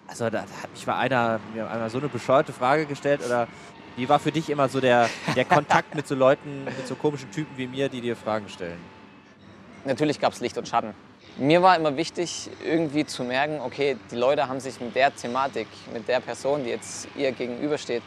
also 0.07 0.29
da, 0.29 0.41
hat 0.41 0.71
mich 0.73 0.87
mal 0.87 0.97
einer 0.97 1.39
mir 1.53 1.69
einmal 1.69 1.89
so 1.89 1.97
eine 1.97 2.07
bescheuerte 2.07 2.53
Frage 2.53 2.85
gestellt 2.85 3.21
oder 3.25 3.47
wie 3.95 4.07
war 4.07 4.19
für 4.19 4.31
dich 4.31 4.49
immer 4.49 4.69
so 4.69 4.79
der, 4.79 5.09
der 5.35 5.45
Kontakt 5.45 5.95
mit 5.95 6.07
so 6.07 6.15
Leuten, 6.15 6.65
mit 6.65 6.87
so 6.87 6.95
komischen 6.95 7.31
Typen 7.31 7.57
wie 7.57 7.67
mir, 7.67 7.89
die 7.89 8.01
dir 8.01 8.15
Fragen 8.15 8.47
stellen? 8.47 8.79
Natürlich 9.85 10.19
gab 10.19 10.33
es 10.33 10.39
Licht 10.39 10.57
und 10.57 10.67
Schatten. 10.67 10.93
mir 11.37 11.61
war 11.61 11.75
immer 11.75 11.97
wichtig, 11.97 12.49
irgendwie 12.63 13.05
zu 13.05 13.23
merken, 13.23 13.59
okay, 13.59 13.97
die 14.11 14.15
Leute 14.15 14.47
haben 14.47 14.59
sich 14.59 14.79
mit 14.79 14.95
der 14.95 15.15
Thematik, 15.15 15.67
mit 15.93 16.07
der 16.07 16.19
Person, 16.19 16.63
die 16.63 16.69
jetzt 16.69 17.07
ihr 17.15 17.31
gegenübersteht, 17.31 18.03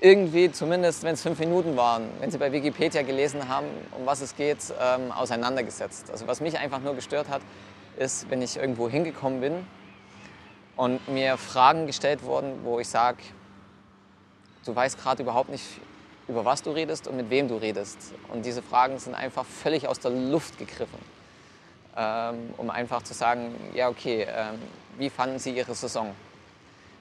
irgendwie, 0.00 0.52
zumindest 0.52 1.02
wenn 1.02 1.14
es 1.14 1.22
fünf 1.22 1.38
Minuten 1.38 1.76
waren, 1.76 2.08
wenn 2.20 2.30
sie 2.30 2.36
bei 2.36 2.52
Wikipedia 2.52 3.02
gelesen 3.02 3.48
haben, 3.48 3.66
um 3.96 4.04
was 4.04 4.20
es 4.20 4.36
geht, 4.36 4.58
ähm, 4.78 5.12
auseinandergesetzt. 5.12 6.10
Also 6.10 6.26
was 6.26 6.40
mich 6.40 6.58
einfach 6.58 6.80
nur 6.80 6.94
gestört 6.94 7.28
hat, 7.28 7.40
ist, 7.96 8.28
wenn 8.28 8.42
ich 8.42 8.56
irgendwo 8.56 8.88
hingekommen 8.88 9.40
bin 9.40 9.66
und 10.76 11.06
mir 11.08 11.36
Fragen 11.36 11.86
gestellt 11.86 12.22
wurden, 12.22 12.64
wo 12.64 12.80
ich 12.80 12.88
sage, 12.88 13.18
du 14.64 14.74
weißt 14.74 15.00
gerade 15.00 15.22
überhaupt 15.22 15.50
nicht, 15.50 15.64
über 16.26 16.44
was 16.44 16.62
du 16.62 16.70
redest 16.70 17.06
und 17.06 17.16
mit 17.16 17.30
wem 17.30 17.48
du 17.48 17.56
redest. 17.56 18.14
Und 18.28 18.44
diese 18.44 18.62
Fragen 18.62 18.98
sind 18.98 19.14
einfach 19.14 19.44
völlig 19.44 19.86
aus 19.86 20.00
der 20.00 20.10
Luft 20.10 20.58
gegriffen, 20.58 20.98
ähm, 21.96 22.54
um 22.56 22.70
einfach 22.70 23.02
zu 23.02 23.14
sagen, 23.14 23.54
ja 23.74 23.88
okay, 23.88 24.26
ähm, 24.28 24.60
wie 24.98 25.10
fanden 25.10 25.38
Sie 25.38 25.54
Ihre 25.54 25.74
Saison? 25.74 26.14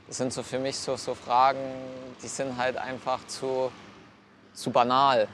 Das 0.07 0.17
sind 0.17 0.33
so 0.33 0.43
für 0.43 0.59
mich 0.59 0.77
so, 0.77 0.97
so 0.97 1.15
Fragen, 1.15 1.59
die 2.21 2.27
sind 2.27 2.57
halt 2.57 2.77
einfach 2.77 3.25
zu, 3.27 3.71
zu 4.53 4.69
banal. 4.71 5.27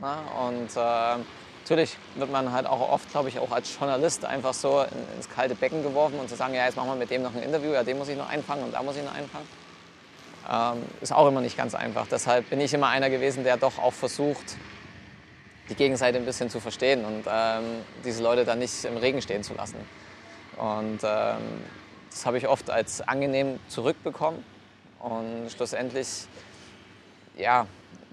Na? 0.00 0.18
Und 0.46 0.76
äh, 0.76 1.24
natürlich 1.62 1.96
wird 2.16 2.30
man 2.30 2.52
halt 2.52 2.66
auch 2.66 2.90
oft, 2.90 3.08
glaube 3.10 3.28
ich, 3.28 3.38
auch 3.38 3.52
als 3.52 3.78
Journalist 3.78 4.24
einfach 4.24 4.52
so 4.52 4.84
ins 5.16 5.28
kalte 5.28 5.54
Becken 5.54 5.82
geworfen 5.84 6.18
und 6.18 6.28
zu 6.28 6.34
sagen, 6.34 6.54
ja, 6.54 6.64
jetzt 6.64 6.76
machen 6.76 6.88
wir 6.88 6.96
mit 6.96 7.10
dem 7.10 7.22
noch 7.22 7.34
ein 7.34 7.42
Interview, 7.42 7.72
ja, 7.72 7.84
den 7.84 7.98
muss 7.98 8.08
ich 8.08 8.16
noch 8.16 8.28
einfangen 8.28 8.64
und 8.64 8.72
da 8.72 8.82
muss 8.82 8.96
ich 8.96 9.04
noch 9.04 9.14
einfangen. 9.14 9.46
Ähm, 10.50 10.82
ist 11.00 11.12
auch 11.12 11.28
immer 11.28 11.40
nicht 11.40 11.56
ganz 11.56 11.76
einfach. 11.76 12.08
Deshalb 12.10 12.50
bin 12.50 12.60
ich 12.60 12.74
immer 12.74 12.88
einer 12.88 13.10
gewesen, 13.10 13.44
der 13.44 13.56
doch 13.56 13.78
auch 13.78 13.92
versucht, 13.92 14.56
die 15.68 15.76
Gegenseite 15.76 16.18
ein 16.18 16.24
bisschen 16.24 16.50
zu 16.50 16.58
verstehen 16.58 17.04
und 17.04 17.24
ähm, 17.30 17.64
diese 18.04 18.24
Leute 18.24 18.44
dann 18.44 18.58
nicht 18.58 18.84
im 18.84 18.96
Regen 18.96 19.22
stehen 19.22 19.44
zu 19.44 19.54
lassen. 19.54 19.76
Und 20.56 20.98
ähm, 21.04 21.62
das 22.10 22.26
habe 22.26 22.38
ich 22.38 22.48
oft 22.48 22.70
als 22.70 23.00
angenehm 23.06 23.60
zurückbekommen. 23.68 24.44
Und 24.98 25.48
schlussendlich 25.54 26.26
ja, 27.36 27.66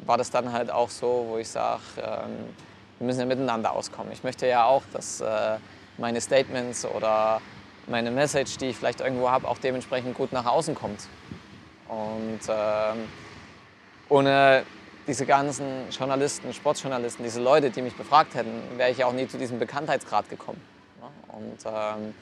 war 0.05 0.19
das 0.19 0.29
dann 0.29 0.53
halt 0.53 0.69
auch 0.69 0.91
so, 0.91 1.25
wo 1.29 1.38
ich 1.39 1.49
sage, 1.49 1.81
ähm, 1.97 2.53
wir 2.99 3.05
müssen 3.05 3.21
ja 3.21 3.25
miteinander 3.25 3.71
auskommen. 3.71 4.12
Ich 4.12 4.23
möchte 4.23 4.45
ja 4.47 4.65
auch, 4.65 4.83
dass 4.93 5.21
äh, 5.21 5.57
meine 5.97 6.19
Statements 6.21 6.85
oder 6.85 7.41
meine 7.88 8.12
Message, 8.12 8.57
die 8.57 8.67
ich 8.67 8.77
vielleicht 8.77 8.99
irgendwo 9.01 9.29
habe, 9.29 9.47
auch 9.47 9.57
dementsprechend 9.57 10.15
gut 10.15 10.33
nach 10.33 10.45
außen 10.45 10.75
kommt. 10.75 11.07
Und 11.88 12.39
ähm, 12.49 13.07
ohne 14.09 14.63
diese 15.07 15.25
ganzen 15.25 15.89
Journalisten, 15.89 16.53
Sportjournalisten, 16.53 17.23
diese 17.23 17.41
Leute, 17.41 17.71
die 17.71 17.81
mich 17.81 17.95
befragt 17.95 18.35
hätten, 18.35 18.51
wäre 18.77 18.91
ich 18.91 18.99
ja 18.99 19.07
auch 19.07 19.13
nie 19.13 19.27
zu 19.27 19.38
diesem 19.38 19.57
Bekanntheitsgrad 19.59 20.29
gekommen. 20.29 20.62
Und 21.29 21.65
ähm, 21.65 22.13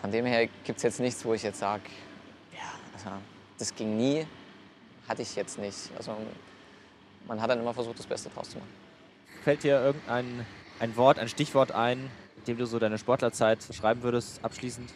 von 0.00 0.12
dem 0.12 0.26
her 0.26 0.48
gibt 0.64 0.76
es 0.76 0.82
jetzt 0.82 1.00
nichts, 1.00 1.24
wo 1.24 1.32
ich 1.34 1.42
jetzt 1.42 1.58
sage, 1.58 1.82
ja, 2.52 2.58
also, 2.92 3.16
das 3.58 3.74
ging 3.74 3.96
nie, 3.96 4.26
hatte 5.08 5.22
ich 5.22 5.34
jetzt 5.34 5.58
nicht. 5.58 5.90
Also 5.96 6.14
man 7.26 7.40
hat 7.40 7.50
dann 7.50 7.60
immer 7.60 7.72
versucht, 7.72 7.98
das 7.98 8.06
Beste 8.06 8.28
draus 8.28 8.50
zu 8.50 8.58
machen. 8.58 8.83
Fällt 9.44 9.62
dir 9.62 9.78
irgendein 9.78 10.46
ein 10.80 10.96
Wort, 10.96 11.18
ein 11.18 11.28
Stichwort 11.28 11.70
ein, 11.70 12.10
mit 12.36 12.48
dem 12.48 12.56
du 12.56 12.64
so 12.64 12.78
deine 12.78 12.96
Sportlerzeit 12.96 13.58
schreiben 13.74 14.02
würdest, 14.02 14.42
abschließend? 14.42 14.90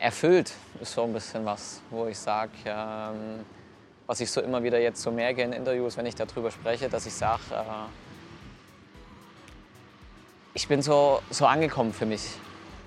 Erfüllt 0.00 0.52
ist 0.80 0.92
so 0.92 1.04
ein 1.04 1.12
bisschen 1.12 1.44
was, 1.44 1.80
wo 1.90 2.06
ich 2.06 2.18
sage, 2.18 2.50
ähm, 2.64 3.44
was 4.08 4.18
ich 4.18 4.28
so 4.32 4.40
immer 4.40 4.60
wieder 4.64 4.80
jetzt 4.80 5.00
so 5.00 5.12
merke 5.12 5.42
in 5.42 5.52
Interviews, 5.52 5.96
wenn 5.96 6.06
ich 6.06 6.16
darüber 6.16 6.50
spreche, 6.50 6.88
dass 6.88 7.06
ich 7.06 7.14
sage, 7.14 7.42
äh, 7.52 7.86
ich 10.54 10.66
bin 10.66 10.82
so, 10.82 11.22
so 11.30 11.46
angekommen 11.46 11.92
für 11.92 12.06
mich, 12.06 12.22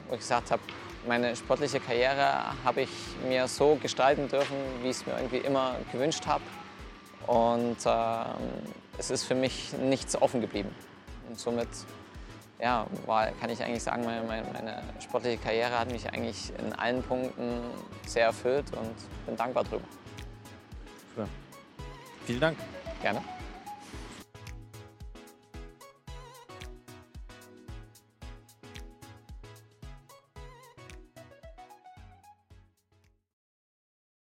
wo 0.10 0.16
ich 0.16 0.20
gesagt 0.20 0.52
habe, 0.52 0.62
meine 1.08 1.38
sportliche 1.38 1.80
Karriere 1.80 2.54
habe 2.66 2.82
ich 2.82 2.90
mir 3.26 3.48
so 3.48 3.76
gestalten 3.82 4.28
dürfen, 4.28 4.58
wie 4.82 4.90
ich 4.90 4.98
es 4.98 5.06
mir 5.06 5.14
irgendwie 5.14 5.38
immer 5.38 5.78
gewünscht 5.94 6.28
habe. 6.28 6.44
Und 7.28 7.78
äh, 7.86 8.89
es 9.00 9.10
ist 9.10 9.24
für 9.24 9.36
mich 9.36 9.74
nichts 9.74 10.22
offen 10.22 10.42
geblieben. 10.42 10.70
Und 11.28 11.40
somit 11.40 11.70
ja, 12.60 12.86
war, 13.06 13.32
kann 13.32 13.50
ich 13.50 13.64
eigentlich 13.64 13.84
sagen, 13.84 14.04
meine, 14.04 14.24
meine, 14.24 14.84
sportliche 15.00 15.38
Karriere 15.38 15.80
hat 15.80 15.92
mich 15.92 16.12
eigentlich 16.12 16.52
in 16.60 16.74
allen 16.74 17.02
Punkten 17.02 17.62
sehr 18.06 18.26
erfüllt 18.26 18.66
und 18.74 18.94
bin 19.26 19.38
dankbar 19.38 19.64
drüber. 19.64 19.86
Ja. 21.18 21.26
Vielen 22.26 22.42
Dank. 22.42 22.58
Gerne. 23.02 23.22